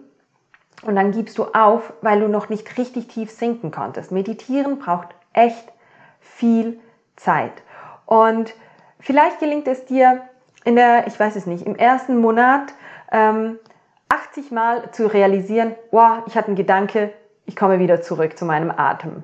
und 0.82 0.96
dann 0.96 1.12
gibst 1.12 1.38
du 1.38 1.44
auf, 1.52 1.92
weil 2.02 2.20
du 2.20 2.28
noch 2.28 2.48
nicht 2.48 2.76
richtig 2.76 3.08
tief 3.08 3.30
sinken 3.30 3.70
konntest. 3.70 4.10
Meditieren 4.10 4.78
braucht 4.78 5.08
echt 5.32 5.72
viel 6.20 6.80
Zeit. 7.16 7.52
Und 8.06 8.54
vielleicht 8.98 9.38
gelingt 9.38 9.68
es 9.68 9.84
dir 9.84 10.22
in 10.64 10.76
der, 10.76 11.06
ich 11.06 11.18
weiß 11.18 11.36
es 11.36 11.46
nicht, 11.46 11.66
im 11.66 11.76
ersten 11.76 12.18
Monat 12.20 12.74
ähm, 13.12 13.58
80 14.08 14.50
Mal 14.50 14.90
zu 14.90 15.06
realisieren, 15.06 15.74
wow, 15.90 16.22
ich 16.26 16.36
hatte 16.36 16.48
einen 16.48 16.56
Gedanke, 16.56 17.12
ich 17.46 17.54
komme 17.54 17.78
wieder 17.78 18.02
zurück 18.02 18.36
zu 18.36 18.44
meinem 18.44 18.70
Atem. 18.70 19.22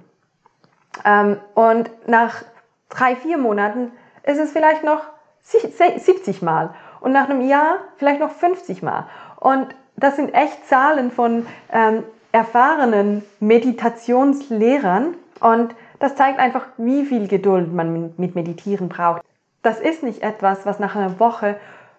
Ähm, 1.04 1.38
und 1.54 1.90
nach 2.08 2.42
drei, 2.88 3.16
vier 3.16 3.38
Monaten 3.38 3.92
ist 4.22 4.38
es 4.38 4.52
vielleicht 4.52 4.84
noch 4.84 5.02
70 5.42 6.42
Mal 6.42 6.74
und 7.00 7.12
nach 7.12 7.28
einem 7.28 7.40
Jahr 7.40 7.78
vielleicht 7.96 8.20
noch 8.20 8.30
50 8.30 8.82
Mal. 8.82 9.06
Und 9.36 9.68
das 9.96 10.16
sind 10.16 10.34
echt 10.34 10.66
Zahlen 10.68 11.10
von 11.10 11.46
ähm, 11.72 12.04
erfahrenen 12.32 13.24
Meditationslehrern 13.40 15.14
und 15.40 15.74
das 15.98 16.16
zeigt 16.16 16.38
einfach, 16.38 16.66
wie 16.76 17.04
viel 17.04 17.28
Geduld 17.28 17.72
man 17.72 18.14
mit 18.16 18.34
Meditieren 18.34 18.88
braucht. 18.88 19.22
Das 19.62 19.80
ist 19.80 20.02
nicht 20.02 20.22
etwas, 20.22 20.64
was 20.64 20.78
nach 20.78 20.96
einer 20.96 21.18
Woche 21.20 21.56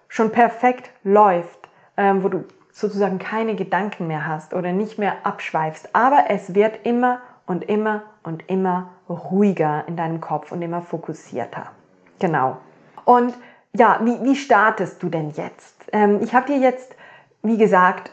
schon 0.07 0.31
perfekt 0.31 0.89
läuft, 1.03 1.69
ähm, 1.97 2.23
wo 2.23 2.29
du 2.29 2.43
sozusagen 2.71 3.19
keine 3.19 3.55
Gedanken 3.55 4.07
mehr 4.07 4.25
hast 4.25 4.53
oder 4.53 4.71
nicht 4.71 4.97
mehr 4.97 5.17
abschweifst. 5.23 5.89
Aber 5.93 6.25
es 6.29 6.55
wird 6.55 6.85
immer 6.85 7.21
und 7.51 7.67
immer 7.67 8.03
und 8.23 8.49
immer 8.49 8.91
ruhiger 9.09 9.83
in 9.87 9.97
deinem 9.97 10.21
Kopf 10.21 10.53
und 10.53 10.61
immer 10.61 10.81
fokussierter. 10.81 11.71
Genau. 12.19 12.57
Und 13.03 13.33
ja, 13.73 13.99
wie, 14.03 14.23
wie 14.23 14.37
startest 14.37 15.03
du 15.03 15.09
denn 15.09 15.31
jetzt? 15.31 15.75
Ähm, 15.91 16.19
ich 16.21 16.33
habe 16.33 16.47
dir 16.47 16.57
jetzt, 16.57 16.95
wie 17.43 17.57
gesagt, 17.57 18.11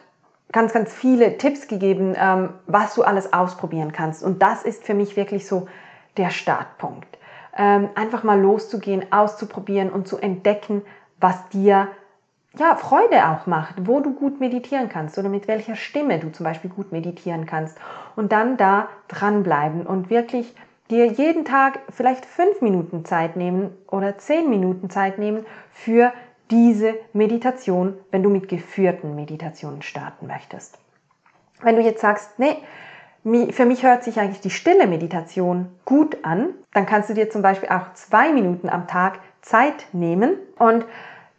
ganz, 0.50 0.72
ganz 0.72 0.92
viele 0.92 1.38
Tipps 1.38 1.68
gegeben, 1.68 2.14
ähm, 2.16 2.54
was 2.66 2.96
du 2.96 3.04
alles 3.04 3.32
ausprobieren 3.32 3.92
kannst. 3.92 4.24
Und 4.24 4.42
das 4.42 4.64
ist 4.64 4.82
für 4.84 4.94
mich 4.94 5.16
wirklich 5.16 5.46
so 5.46 5.68
der 6.16 6.30
Startpunkt. 6.30 7.16
Ähm, 7.56 7.90
einfach 7.94 8.24
mal 8.24 8.40
loszugehen, 8.40 9.12
auszuprobieren 9.12 9.90
und 9.90 10.08
zu 10.08 10.18
entdecken, 10.18 10.82
was 11.20 11.48
dir 11.50 11.86
ja, 12.58 12.76
Freude 12.76 13.28
auch 13.28 13.46
macht, 13.46 13.86
wo 13.86 14.00
du 14.00 14.14
gut 14.14 14.40
meditieren 14.40 14.88
kannst 14.88 15.18
oder 15.18 15.28
mit 15.28 15.48
welcher 15.48 15.76
Stimme 15.76 16.18
du 16.18 16.30
zum 16.30 16.44
Beispiel 16.44 16.70
gut 16.70 16.92
meditieren 16.92 17.46
kannst. 17.46 17.78
Und 18.16 18.32
dann 18.32 18.56
da 18.56 18.88
dranbleiben 19.08 19.86
und 19.86 20.10
wirklich 20.10 20.54
dir 20.90 21.06
jeden 21.06 21.44
Tag 21.44 21.80
vielleicht 21.90 22.26
fünf 22.26 22.60
Minuten 22.60 23.04
Zeit 23.04 23.36
nehmen 23.36 23.70
oder 23.88 24.18
zehn 24.18 24.48
Minuten 24.48 24.90
Zeit 24.90 25.18
nehmen 25.18 25.44
für 25.72 26.12
diese 26.50 26.94
Meditation, 27.12 27.94
wenn 28.10 28.22
du 28.22 28.30
mit 28.30 28.48
geführten 28.48 29.14
Meditationen 29.14 29.82
starten 29.82 30.26
möchtest. 30.26 30.78
Wenn 31.60 31.76
du 31.76 31.82
jetzt 31.82 32.00
sagst, 32.00 32.38
nee, 32.38 32.56
für 33.50 33.66
mich 33.66 33.82
hört 33.82 34.04
sich 34.04 34.18
eigentlich 34.18 34.40
die 34.40 34.50
stille 34.50 34.86
Meditation 34.86 35.68
gut 35.84 36.24
an, 36.24 36.54
dann 36.72 36.86
kannst 36.86 37.10
du 37.10 37.14
dir 37.14 37.28
zum 37.28 37.42
Beispiel 37.42 37.68
auch 37.68 37.92
zwei 37.94 38.32
Minuten 38.32 38.68
am 38.68 38.86
Tag 38.86 39.18
Zeit 39.42 39.86
nehmen 39.92 40.36
und 40.58 40.84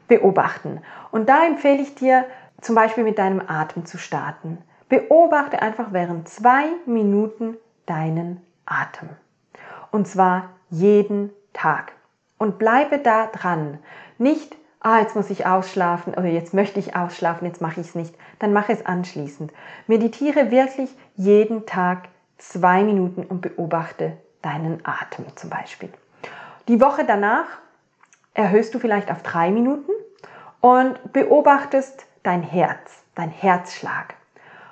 beobachten. 0.09 0.81
Und 1.11 1.29
da 1.29 1.45
empfehle 1.45 1.81
ich 1.81 1.95
dir 1.95 2.25
zum 2.61 2.75
Beispiel 2.75 3.05
mit 3.05 3.17
deinem 3.17 3.41
Atem 3.47 3.85
zu 3.85 3.97
starten. 3.97 4.57
Beobachte 4.89 5.61
einfach 5.61 5.93
während 5.93 6.27
zwei 6.27 6.65
Minuten 6.85 7.55
deinen 7.85 8.41
Atem. 8.65 9.09
Und 9.91 10.07
zwar 10.07 10.49
jeden 10.69 11.31
Tag. 11.53 11.93
Und 12.37 12.57
bleibe 12.57 12.99
da 12.99 13.27
dran. 13.27 13.79
Nicht, 14.17 14.55
ah, 14.81 14.99
jetzt 14.99 15.15
muss 15.15 15.29
ich 15.29 15.45
ausschlafen 15.45 16.13
oder 16.13 16.27
jetzt 16.27 16.53
möchte 16.53 16.79
ich 16.79 16.95
ausschlafen, 16.95 17.47
jetzt 17.47 17.61
mache 17.61 17.81
ich 17.81 17.87
es 17.87 17.95
nicht. 17.95 18.15
Dann 18.39 18.53
mache 18.53 18.73
es 18.73 18.85
anschließend. 18.85 19.51
Meditiere 19.87 20.51
wirklich 20.51 20.89
jeden 21.15 21.65
Tag 21.65 22.09
zwei 22.37 22.83
Minuten 22.83 23.23
und 23.23 23.41
beobachte 23.41 24.17
deinen 24.41 24.79
Atem 24.85 25.25
zum 25.35 25.49
Beispiel. 25.49 25.89
Die 26.67 26.79
Woche 26.79 27.03
danach 27.05 27.47
erhöhst 28.33 28.73
du 28.73 28.79
vielleicht 28.79 29.11
auf 29.11 29.21
drei 29.21 29.51
Minuten 29.51 29.91
und 30.61 31.13
beobachtest 31.13 32.05
dein 32.23 32.43
Herz, 32.43 33.03
dein 33.15 33.29
Herzschlag. 33.29 34.15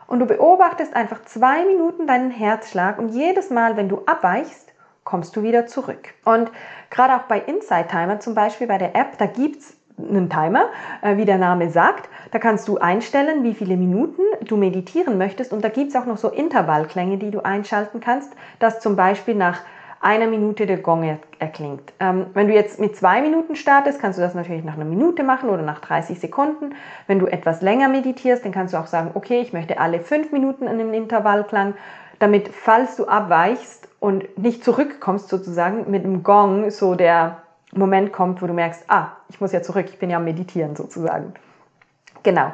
Und 0.07 0.19
du 0.19 0.25
beobachtest 0.25 0.95
einfach 0.95 1.23
zwei 1.25 1.65
Minuten 1.65 2.07
deinen 2.07 2.31
Herzschlag 2.31 2.97
und 2.97 3.09
jedes 3.09 3.49
Mal, 3.49 3.75
wenn 3.75 3.89
du 3.89 4.03
abweichst, 4.05 4.73
kommst 5.03 5.35
du 5.35 5.43
wieder 5.43 5.67
zurück. 5.67 6.13
Und 6.25 6.51
gerade 6.89 7.15
auch 7.15 7.27
bei 7.27 7.39
Insight 7.39 7.89
Timer, 7.89 8.19
zum 8.19 8.35
Beispiel 8.35 8.67
bei 8.67 8.77
der 8.77 8.95
App, 8.95 9.17
da 9.17 9.25
gibt 9.25 9.61
es 9.61 9.77
einen 9.97 10.29
Timer, 10.29 10.69
äh, 11.01 11.17
wie 11.17 11.25
der 11.25 11.37
Name 11.37 11.69
sagt. 11.69 12.09
Da 12.31 12.39
kannst 12.39 12.67
du 12.67 12.77
einstellen, 12.77 13.43
wie 13.43 13.53
viele 13.53 13.77
Minuten 13.77 14.21
du 14.41 14.57
meditieren 14.57 15.17
möchtest. 15.17 15.51
Und 15.51 15.63
da 15.63 15.69
gibt 15.69 15.89
es 15.89 15.95
auch 15.95 16.05
noch 16.05 16.17
so 16.17 16.29
Intervallklänge, 16.29 17.17
die 17.17 17.31
du 17.31 17.43
einschalten 17.43 17.99
kannst, 17.99 18.31
dass 18.59 18.79
zum 18.79 18.95
Beispiel 18.95 19.35
nach 19.35 19.61
einer 19.99 20.27
Minute 20.27 20.65
der 20.65 20.77
Gong 20.77 21.19
erklingt. 21.39 21.93
Ähm, 21.99 22.27
wenn 22.33 22.47
du 22.47 22.53
jetzt 22.53 22.79
mit 22.79 22.95
zwei 22.95 23.21
Minuten 23.21 23.55
startest, 23.55 23.99
kannst 23.99 24.19
du 24.19 24.23
das 24.23 24.35
natürlich 24.35 24.63
nach 24.63 24.75
einer 24.75 24.85
Minute 24.85 25.23
machen 25.23 25.49
oder 25.49 25.63
nach 25.63 25.79
30 25.79 26.19
Sekunden. 26.19 26.75
Wenn 27.07 27.19
du 27.19 27.27
etwas 27.27 27.61
länger 27.61 27.89
meditierst, 27.89 28.45
dann 28.45 28.51
kannst 28.51 28.73
du 28.73 28.77
auch 28.77 28.87
sagen, 28.87 29.11
okay, 29.13 29.39
ich 29.41 29.53
möchte 29.53 29.79
alle 29.79 29.99
fünf 29.99 30.31
Minuten 30.31 30.67
einen 30.67 30.93
Intervallklang, 30.93 31.73
damit, 32.19 32.49
falls 32.49 32.95
du 32.95 33.07
abweichst 33.07 33.87
und 33.99 34.37
nicht 34.37 34.63
zurückkommst 34.63 35.29
sozusagen, 35.29 35.89
mit 35.89 36.03
dem 36.03 36.23
Gong 36.23 36.69
so 36.69 36.95
der 36.95 37.41
Moment 37.73 38.13
kommt, 38.13 38.41
wo 38.41 38.47
du 38.47 38.53
merkst, 38.53 38.85
ah, 38.87 39.09
ich 39.29 39.41
muss 39.41 39.51
ja 39.51 39.61
zurück, 39.61 39.87
ich 39.89 39.99
bin 39.99 40.09
ja 40.09 40.17
am 40.17 40.23
Meditieren 40.23 40.75
sozusagen. 40.75 41.33
Genau. 42.23 42.51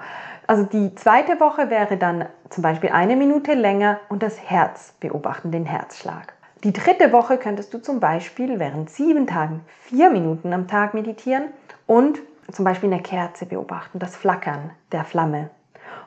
Also 0.47 0.63
die 0.63 0.93
zweite 0.95 1.39
Woche 1.39 1.69
wäre 1.69 1.97
dann 1.97 2.25
zum 2.49 2.63
Beispiel 2.63 2.89
eine 2.89 3.15
Minute 3.15 3.53
länger 3.53 3.99
und 4.10 4.23
das 4.23 4.39
Herz 4.39 4.93
beobachten, 4.99 5.51
den 5.51 5.65
Herzschlag. 5.65 6.34
Die 6.63 6.71
dritte 6.71 7.12
Woche 7.12 7.38
könntest 7.38 7.73
du 7.73 7.82
zum 7.82 7.99
Beispiel 7.99 8.58
während 8.58 8.89
sieben 8.89 9.28
Tagen 9.28 9.65
vier 9.82 10.10
Minuten 10.10 10.54
am 10.54 10.69
Tag 10.69 10.93
meditieren 10.93 11.49
und 11.88 12.21
zum 12.49 12.63
Beispiel 12.63 12.91
eine 12.91 13.02
Kerze 13.02 13.45
beobachten, 13.45 13.99
das 13.99 14.15
Flackern 14.15 14.71
der 14.93 15.04
Flamme. 15.04 15.49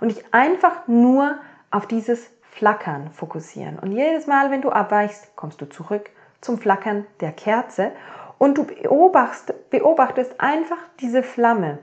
Und 0.01 0.09
dich 0.09 0.25
einfach 0.33 0.89
nur 0.89 1.37
auf 1.71 1.87
dieses 1.87 2.31
Flackern 2.41 3.11
fokussieren. 3.11 3.79
Und 3.79 3.93
jedes 3.93 4.27
Mal, 4.27 4.51
wenn 4.51 4.63
du 4.63 4.71
abweichst, 4.71 5.37
kommst 5.37 5.61
du 5.61 5.67
zurück 5.67 6.09
zum 6.41 6.57
Flackern 6.57 7.07
der 7.21 7.33
Kerze 7.33 7.93
und 8.39 8.57
du 8.57 8.65
beobachtest, 8.65 9.69
beobachtest 9.69 10.41
einfach 10.41 10.79
diese 11.01 11.23
Flamme. 11.23 11.81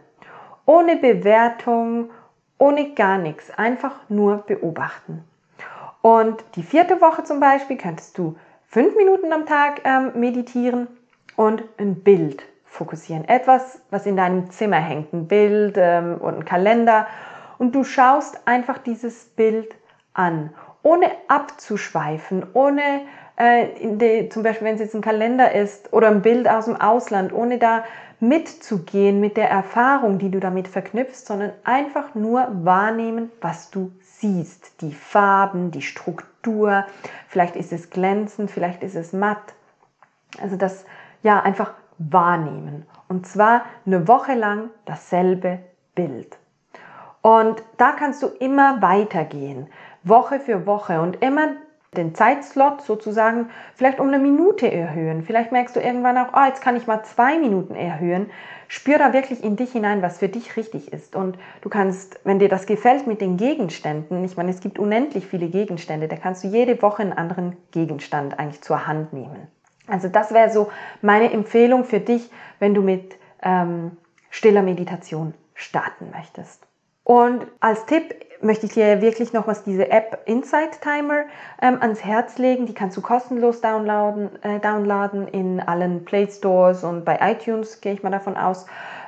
Ohne 0.66 0.96
Bewertung, 0.96 2.10
ohne 2.58 2.96
gar 2.96 3.20
nichts. 3.20 3.52
Einfach 3.52 4.10
nur 4.10 4.38
beobachten. 4.38 5.24
Und 6.02 6.44
die 6.56 6.64
vierte 6.64 7.02
Woche 7.02 7.24
zum 7.24 7.40
Beispiel 7.40 7.78
könntest 7.78 8.18
du 8.18 8.36
fünf 8.74 8.96
Minuten 8.96 9.32
am 9.32 9.46
Tag 9.46 9.82
ähm, 9.84 10.20
meditieren 10.20 10.88
und 11.36 11.64
ein 11.78 11.94
Bild 12.02 12.42
fokussieren. 12.66 13.24
Etwas, 13.26 13.80
was 13.92 14.08
in 14.08 14.18
deinem 14.18 14.50
Zimmer 14.50 14.78
hängt, 14.78 15.14
ein 15.14 15.28
Bild 15.28 15.76
ähm, 15.78 16.18
und 16.20 16.38
ein 16.38 16.46
Kalender. 16.46 17.06
Und 17.60 17.76
du 17.76 17.84
schaust 17.84 18.48
einfach 18.48 18.80
dieses 18.80 19.26
Bild 19.26 19.76
an, 20.16 20.50
ohne 20.82 21.06
abzuschweifen, 21.28 22.48
ohne 22.54 23.02
äh, 23.36 23.68
die, 23.80 24.30
zum 24.30 24.42
Beispiel 24.42 24.66
wenn 24.66 24.74
es 24.76 24.82
jetzt 24.82 24.96
ein 24.96 25.02
Kalender 25.02 25.54
ist 25.54 25.94
oder 25.94 26.08
ein 26.08 26.24
Bild 26.24 26.50
aus 26.50 26.66
dem 26.66 26.76
Ausland, 26.76 27.32
ohne 27.32 27.60
da 27.60 27.84
mitzugehen 28.20 29.20
mit 29.20 29.38
der 29.38 29.52
Erfahrung, 29.52 30.18
die 30.18 30.32
du 30.32 30.40
damit 30.40 30.68
verknüpfst, 30.68 31.28
sondern 31.28 31.52
einfach 31.64 32.16
nur 32.16 32.48
wahrnehmen, 32.64 33.32
was 33.40 33.70
du 33.70 33.92
siehst. 34.24 34.82
Die 34.82 34.94
Farben, 34.94 35.72
die 35.72 35.82
Struktur, 35.82 36.86
vielleicht 37.28 37.58
ist 37.58 37.74
es 37.74 37.90
glänzend, 37.90 38.50
vielleicht 38.50 38.82
ist 38.82 38.96
es 38.96 39.12
matt. 39.12 39.54
Also 40.42 40.56
das, 40.56 40.86
ja, 41.24 41.42
einfach 41.42 41.74
wahrnehmen. 41.98 42.86
Und 43.10 43.28
zwar 43.28 43.66
eine 43.86 44.08
Woche 44.08 44.34
lang 44.34 44.70
dasselbe 44.86 45.60
Bild. 45.94 46.38
Und 47.22 47.64
da 47.78 47.92
kannst 47.92 48.24
du 48.24 48.28
immer 48.28 48.82
weitergehen, 48.82 49.68
Woche 50.04 50.40
für 50.40 50.66
Woche 50.66 51.02
und 51.02 51.22
immer 51.22 51.50
den 51.98 52.16
Zeitslot 52.16 52.82
sozusagen 52.82 53.50
vielleicht 53.76 54.00
um 54.00 54.08
eine 54.08 54.20
Minute 54.20 54.72
erhöhen. 54.72 55.24
Vielleicht 55.24 55.52
merkst 55.52 55.76
du 55.76 55.80
irgendwann 55.80 56.18
auch, 56.18 56.34
oh, 56.34 56.46
jetzt 56.46 56.62
kann 56.62 56.76
ich 56.76 56.88
mal 56.88 57.04
zwei 57.04 57.38
Minuten 57.38 57.76
erhöhen. 57.76 58.30
Spür 58.68 58.98
da 58.98 59.14
wirklich 59.14 59.44
in 59.44 59.56
dich 59.56 59.72
hinein, 59.72 60.02
was 60.02 60.18
für 60.18 60.30
dich 60.30 60.58
richtig 60.58 60.92
ist. 60.92 61.16
Und 61.16 61.38
du 61.62 61.70
kannst, 61.70 62.20
wenn 62.24 62.40
dir 62.40 62.50
das 62.50 62.66
gefällt 62.66 63.08
mit 63.08 63.22
den 63.22 63.38
Gegenständen, 63.38 64.24
ich 64.24 64.36
meine, 64.36 64.50
es 64.50 64.62
gibt 64.62 64.80
unendlich 64.80 65.28
viele 65.28 65.48
Gegenstände, 65.48 66.08
da 66.08 66.16
kannst 66.16 66.44
du 66.44 66.48
jede 66.48 66.82
Woche 66.82 67.04
einen 67.04 67.14
anderen 67.14 67.56
Gegenstand 67.72 68.40
eigentlich 68.40 68.62
zur 68.62 68.88
Hand 68.88 69.14
nehmen. 69.14 69.48
Also 69.88 70.08
das 70.08 70.34
wäre 70.34 70.50
so 70.50 70.72
meine 71.02 71.32
Empfehlung 71.32 71.84
für 71.84 72.00
dich, 72.00 72.30
wenn 72.60 72.74
du 72.74 72.82
mit 72.82 73.16
ähm, 73.42 73.98
stiller 74.30 74.62
Meditation 74.64 75.34
starten 75.54 76.10
möchtest. 76.12 76.66
Und 77.04 77.46
als 77.60 77.86
Tipp 77.86 78.16
möchte 78.44 78.66
ich 78.66 78.74
dir 78.74 79.02
wirklich 79.02 79.34
nochmals 79.34 79.64
diese 79.64 79.90
App 79.90 80.22
Insight 80.26 80.82
Timer 80.82 81.26
ähm, 81.62 81.78
ans 81.82 82.04
Herz 82.04 82.38
legen. 82.38 82.66
Die 82.66 82.74
kannst 82.74 82.98
du 82.98 83.02
kostenlos 83.02 83.62
downloaden, 83.62 84.44
äh, 84.44 84.60
downloaden 84.60 85.28
in 85.28 85.60
allen 85.60 86.06
Play 86.06 86.28
Stores 86.30 86.84
und 86.84 87.06
bei 87.06 87.20
iTunes, 87.22 87.82
gehe 87.82 87.94
ich 87.94 88.04
mal 88.04 88.10
davon 88.10 88.38
aus. 88.38 88.66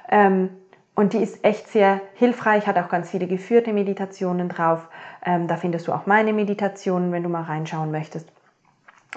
Ähm, 0.09 0.49
und 0.95 1.13
die 1.13 1.17
ist 1.19 1.43
echt 1.43 1.67
sehr 1.67 1.99
hilfreich, 2.13 2.67
hat 2.67 2.77
auch 2.77 2.89
ganz 2.89 3.09
viele 3.09 3.27
geführte 3.27 3.73
Meditationen 3.73 4.47
drauf. 4.47 4.87
Ähm, 5.25 5.47
da 5.47 5.57
findest 5.57 5.87
du 5.87 5.93
auch 5.93 6.05
meine 6.05 6.31
Meditationen, 6.31 7.11
wenn 7.11 7.23
du 7.23 7.29
mal 7.29 7.43
reinschauen 7.43 7.91
möchtest. 7.91 8.34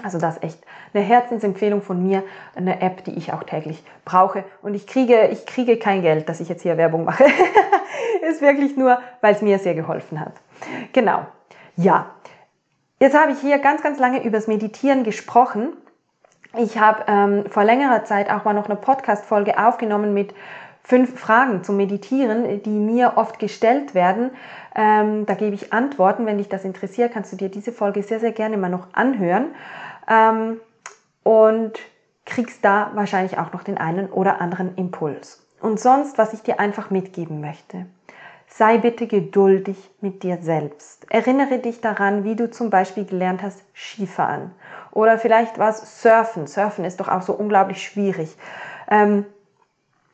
Also 0.03 0.17
das 0.17 0.37
ist 0.37 0.43
echt 0.43 0.59
eine 0.93 1.03
Herzensempfehlung 1.03 1.81
von 1.81 2.01
mir, 2.01 2.23
eine 2.55 2.81
App, 2.81 3.03
die 3.03 3.17
ich 3.17 3.33
auch 3.33 3.43
täglich 3.43 3.83
brauche. 4.05 4.43
Und 4.61 4.73
ich 4.73 4.87
kriege, 4.87 5.27
ich 5.27 5.45
kriege 5.45 5.77
kein 5.77 6.01
Geld, 6.01 6.29
dass 6.29 6.39
ich 6.39 6.49
jetzt 6.49 6.63
hier 6.63 6.77
Werbung 6.77 7.03
mache. 7.03 7.25
ist 8.29 8.41
wirklich 8.41 8.77
nur, 8.77 8.99
weil 9.21 9.33
es 9.35 9.41
mir 9.41 9.59
sehr 9.59 9.75
geholfen 9.75 10.19
hat. 10.19 10.33
Genau. 10.93 11.25
Ja. 11.75 12.11
Jetzt 12.99 13.17
habe 13.17 13.31
ich 13.31 13.39
hier 13.39 13.59
ganz, 13.59 13.81
ganz 13.81 13.99
lange 13.99 14.23
übers 14.23 14.47
Meditieren 14.47 15.03
gesprochen. 15.03 15.73
Ich 16.57 16.79
habe 16.79 17.03
ähm, 17.07 17.45
vor 17.49 17.63
längerer 17.63 18.05
Zeit 18.05 18.29
auch 18.29 18.43
mal 18.43 18.53
noch 18.53 18.65
eine 18.65 18.75
Podcast-Folge 18.75 19.57
aufgenommen 19.63 20.13
mit 20.13 20.33
fünf 20.83 21.19
Fragen 21.19 21.63
zum 21.63 21.77
Meditieren, 21.77 22.63
die 22.63 22.69
mir 22.71 23.13
oft 23.15 23.37
gestellt 23.37 23.93
werden. 23.93 24.31
Ähm, 24.75 25.25
da 25.27 25.35
gebe 25.35 25.53
ich 25.53 25.71
Antworten. 25.71 26.25
Wenn 26.25 26.39
dich 26.39 26.49
das 26.49 26.65
interessiert, 26.65 27.13
kannst 27.13 27.31
du 27.31 27.37
dir 27.37 27.49
diese 27.49 27.71
Folge 27.71 28.01
sehr, 28.01 28.19
sehr 28.19 28.31
gerne 28.31 28.57
mal 28.57 28.69
noch 28.69 28.87
anhören. 28.93 29.49
Ähm, 30.09 30.59
und 31.23 31.73
kriegst 32.25 32.63
da 32.63 32.91
wahrscheinlich 32.93 33.37
auch 33.37 33.53
noch 33.53 33.63
den 33.63 33.77
einen 33.77 34.09
oder 34.09 34.41
anderen 34.41 34.75
Impuls. 34.75 35.45
Und 35.61 35.79
sonst, 35.79 36.17
was 36.17 36.33
ich 36.33 36.41
dir 36.41 36.59
einfach 36.59 36.89
mitgeben 36.89 37.41
möchte. 37.41 37.85
Sei 38.47 38.77
bitte 38.77 39.07
geduldig 39.07 39.77
mit 40.01 40.23
dir 40.23 40.39
selbst. 40.41 41.05
Erinnere 41.11 41.59
dich 41.59 41.81
daran, 41.81 42.23
wie 42.23 42.35
du 42.35 42.49
zum 42.49 42.69
Beispiel 42.69 43.05
gelernt 43.05 43.43
hast, 43.43 43.63
Skifahren. 43.75 44.51
Oder 44.91 45.19
vielleicht 45.19 45.59
was 45.59 46.01
Surfen. 46.01 46.47
Surfen 46.47 46.83
ist 46.83 46.99
doch 46.99 47.09
auch 47.09 47.21
so 47.21 47.33
unglaublich 47.33 47.83
schwierig. 47.83 48.35
Ähm, 48.89 49.25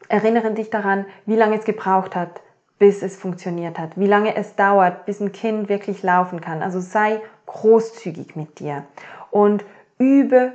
erinnere 0.09 0.51
dich 0.51 0.69
daran, 0.69 1.05
wie 1.25 1.35
lange 1.35 1.57
es 1.57 1.65
gebraucht 1.65 2.15
hat, 2.15 2.41
bis 2.77 3.01
es 3.01 3.15
funktioniert 3.15 3.79
hat. 3.79 3.97
Wie 3.97 4.07
lange 4.07 4.35
es 4.35 4.55
dauert, 4.55 5.05
bis 5.05 5.21
ein 5.21 5.31
Kind 5.31 5.69
wirklich 5.69 6.03
laufen 6.03 6.41
kann. 6.41 6.61
Also 6.61 6.81
sei 6.81 7.21
großzügig 7.45 8.35
mit 8.35 8.59
dir. 8.59 8.83
Und 9.31 9.63
übe, 9.97 10.53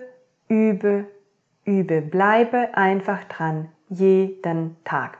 übe, 0.48 1.06
übe. 1.64 2.02
Bleibe 2.02 2.74
einfach 2.74 3.24
dran. 3.24 3.68
Jeden 3.88 4.76
Tag. 4.84 5.18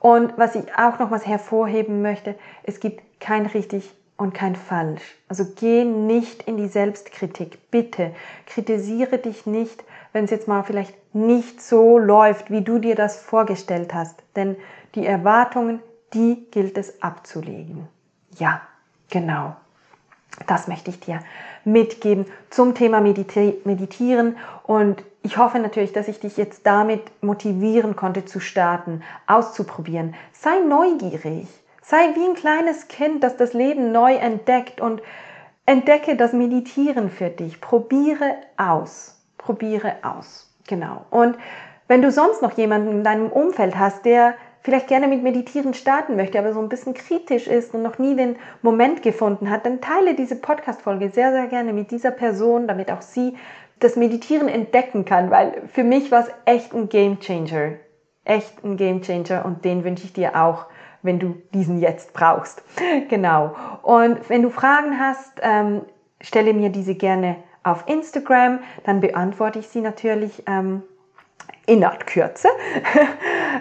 Und 0.00 0.36
was 0.38 0.54
ich 0.54 0.64
auch 0.76 0.98
noch 0.98 1.10
was 1.10 1.26
hervorheben 1.26 2.00
möchte, 2.02 2.34
es 2.62 2.80
gibt 2.80 3.20
kein 3.20 3.46
richtig 3.46 3.94
und 4.16 4.34
kein 4.34 4.56
falsch. 4.56 5.16
Also 5.28 5.44
geh 5.56 5.84
nicht 5.84 6.42
in 6.42 6.56
die 6.56 6.68
Selbstkritik. 6.68 7.70
Bitte 7.70 8.14
kritisiere 8.46 9.18
dich 9.18 9.46
nicht, 9.46 9.84
wenn 10.12 10.24
es 10.24 10.30
jetzt 10.30 10.48
mal 10.48 10.62
vielleicht 10.62 11.14
nicht 11.14 11.62
so 11.62 11.98
läuft, 11.98 12.50
wie 12.50 12.62
du 12.62 12.78
dir 12.78 12.94
das 12.94 13.20
vorgestellt 13.20 13.94
hast. 13.94 14.22
Denn 14.36 14.56
die 14.94 15.06
Erwartungen, 15.06 15.80
die 16.14 16.46
gilt 16.50 16.78
es 16.78 17.02
abzulegen. 17.02 17.88
Ja, 18.38 18.62
genau. 19.10 19.56
Das 20.46 20.68
möchte 20.68 20.90
ich 20.90 21.00
dir 21.00 21.20
mitgeben 21.64 22.26
zum 22.50 22.74
Thema 22.74 23.00
Meditieren. 23.00 24.36
Und 24.62 25.02
ich 25.22 25.36
hoffe 25.36 25.58
natürlich, 25.58 25.92
dass 25.92 26.08
ich 26.08 26.20
dich 26.20 26.36
jetzt 26.36 26.66
damit 26.66 27.02
motivieren 27.22 27.96
konnte 27.96 28.24
zu 28.24 28.40
starten, 28.40 29.02
auszuprobieren. 29.26 30.14
Sei 30.32 30.60
neugierig. 30.60 31.48
Sei 31.82 32.14
wie 32.14 32.24
ein 32.24 32.34
kleines 32.34 32.88
Kind, 32.88 33.24
das 33.24 33.36
das 33.36 33.52
Leben 33.52 33.92
neu 33.92 34.14
entdeckt 34.14 34.80
und 34.80 35.02
entdecke 35.66 36.16
das 36.16 36.32
Meditieren 36.32 37.10
für 37.10 37.30
dich. 37.30 37.60
Probiere 37.60 38.36
aus. 38.56 39.20
Probiere 39.38 39.96
aus. 40.02 40.52
Genau. 40.66 41.04
Und 41.10 41.36
wenn 41.88 42.02
du 42.02 42.12
sonst 42.12 42.42
noch 42.42 42.56
jemanden 42.56 42.92
in 42.92 43.04
deinem 43.04 43.32
Umfeld 43.32 43.76
hast, 43.76 44.04
der 44.04 44.34
vielleicht 44.62 44.88
gerne 44.88 45.08
mit 45.08 45.22
Meditieren 45.22 45.74
starten 45.74 46.16
möchte, 46.16 46.38
aber 46.38 46.52
so 46.52 46.60
ein 46.60 46.68
bisschen 46.68 46.94
kritisch 46.94 47.46
ist 47.46 47.74
und 47.74 47.82
noch 47.82 47.98
nie 47.98 48.14
den 48.14 48.36
Moment 48.62 49.02
gefunden 49.02 49.50
hat, 49.50 49.64
dann 49.66 49.80
teile 49.80 50.14
diese 50.14 50.36
Podcast-Folge 50.36 51.10
sehr, 51.10 51.32
sehr 51.32 51.46
gerne 51.46 51.72
mit 51.72 51.90
dieser 51.90 52.10
Person, 52.10 52.66
damit 52.68 52.90
auch 52.90 53.02
sie 53.02 53.36
das 53.78 53.96
Meditieren 53.96 54.48
entdecken 54.48 55.04
kann, 55.04 55.30
weil 55.30 55.62
für 55.72 55.84
mich 55.84 56.10
war 56.12 56.20
es 56.20 56.30
echt 56.44 56.74
ein 56.74 56.88
Game 56.88 57.18
Changer. 57.20 57.76
Echt 58.24 58.62
ein 58.62 58.76
Game 58.76 59.00
Changer 59.00 59.44
und 59.46 59.64
den 59.64 59.82
wünsche 59.82 60.04
ich 60.04 60.12
dir 60.12 60.36
auch, 60.36 60.66
wenn 61.02 61.18
du 61.18 61.36
diesen 61.54 61.78
jetzt 61.78 62.12
brauchst. 62.12 62.62
Genau. 63.08 63.56
Und 63.82 64.28
wenn 64.28 64.42
du 64.42 64.50
Fragen 64.50 65.00
hast, 65.00 65.40
ähm, 65.42 65.82
stelle 66.20 66.52
mir 66.52 66.68
diese 66.68 66.94
gerne 66.94 67.36
auf 67.62 67.84
Instagram, 67.88 68.60
dann 68.84 69.00
beantworte 69.00 69.58
ich 69.58 69.68
sie 69.68 69.80
natürlich. 69.80 70.42
Ähm, 70.46 70.82
in 71.66 71.84
Kürze. 72.06 72.48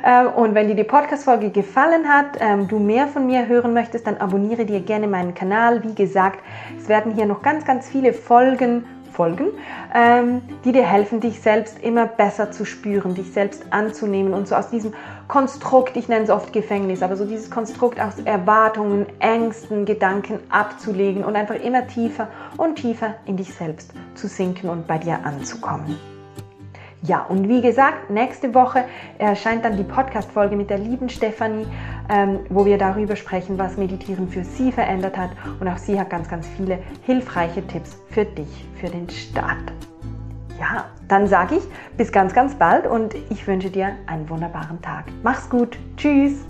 Ähm, 0.01 0.27
und 0.27 0.55
wenn 0.55 0.69
dir 0.69 0.75
die 0.75 0.85
Podcast-Folge 0.85 1.49
gefallen 1.49 2.07
hat, 2.07 2.37
ähm, 2.39 2.69
du 2.69 2.79
mehr 2.79 3.07
von 3.07 3.25
mir 3.25 3.47
hören 3.47 3.73
möchtest, 3.73 4.07
dann 4.07 4.15
abonniere 4.17 4.63
dir 4.63 4.79
gerne 4.79 5.07
meinen 5.07 5.33
Kanal. 5.33 5.83
Wie 5.83 5.93
gesagt, 5.93 6.39
es 6.77 6.87
werden 6.87 7.15
hier 7.15 7.25
noch 7.25 7.41
ganz, 7.41 7.65
ganz 7.65 7.89
viele 7.89 8.13
Folgen 8.13 8.85
folgen, 9.19 9.47
ähm, 9.93 10.41
die 10.63 10.71
dir 10.71 10.85
helfen, 10.85 11.19
dich 11.19 11.41
selbst 11.41 11.83
immer 11.83 12.05
besser 12.05 12.51
zu 12.51 12.63
spüren, 12.63 13.15
dich 13.15 13.33
selbst 13.33 13.65
anzunehmen 13.71 14.33
und 14.33 14.47
so 14.47 14.55
aus 14.55 14.69
diesem 14.69 14.93
Konstrukt, 15.27 15.97
ich 15.97 16.07
nenne 16.07 16.23
es 16.23 16.29
oft 16.29 16.53
Gefängnis, 16.53 17.01
aber 17.03 17.17
so 17.17 17.25
dieses 17.25 17.51
Konstrukt 17.51 17.99
aus 17.99 18.19
Erwartungen, 18.23 19.07
Ängsten, 19.19 19.83
Gedanken 19.83 20.39
abzulegen 20.49 21.25
und 21.25 21.35
einfach 21.35 21.55
immer 21.55 21.85
tiefer 21.87 22.29
und 22.55 22.75
tiefer 22.75 23.15
in 23.25 23.35
dich 23.35 23.53
selbst 23.53 23.93
zu 24.15 24.27
sinken 24.27 24.69
und 24.69 24.87
bei 24.87 24.97
dir 24.97 25.19
anzukommen. 25.25 26.18
Ja, 27.01 27.23
und 27.23 27.47
wie 27.47 27.61
gesagt, 27.61 28.09
nächste 28.09 28.53
Woche 28.53 28.83
erscheint 29.19 29.63
dann 29.63 29.77
die 29.77 29.83
Podcast-Folge 29.83 30.55
mit 30.55 30.69
der 30.69 30.79
lieben 30.79 31.07
Stefanie, 31.07 31.65
ähm, 32.09 32.39
wo 32.49 32.65
wir 32.65 32.77
darüber 32.77 33.15
sprechen, 33.15 33.57
was 33.57 33.77
Meditieren 33.77 34.27
für 34.27 34.43
sie 34.43 34.71
verändert 34.71 35.17
hat. 35.17 35.31
Und 35.59 35.67
auch 35.69 35.77
sie 35.77 35.97
hat 35.97 36.09
ganz, 36.09 36.27
ganz 36.27 36.45
viele 36.57 36.79
hilfreiche 37.05 37.65
Tipps 37.67 37.97
für 38.09 38.25
dich, 38.25 38.65
für 38.79 38.87
den 38.87 39.09
Start. 39.09 39.71
Ja, 40.59 40.85
dann 41.07 41.25
sage 41.27 41.55
ich 41.55 41.63
bis 41.95 42.11
ganz, 42.11 42.33
ganz 42.33 42.53
bald 42.55 42.85
und 42.85 43.15
ich 43.29 43.47
wünsche 43.47 43.69
dir 43.69 43.93
einen 44.07 44.29
wunderbaren 44.29 44.81
Tag. 44.81 45.05
Mach's 45.23 45.49
gut. 45.49 45.77
Tschüss. 45.95 46.45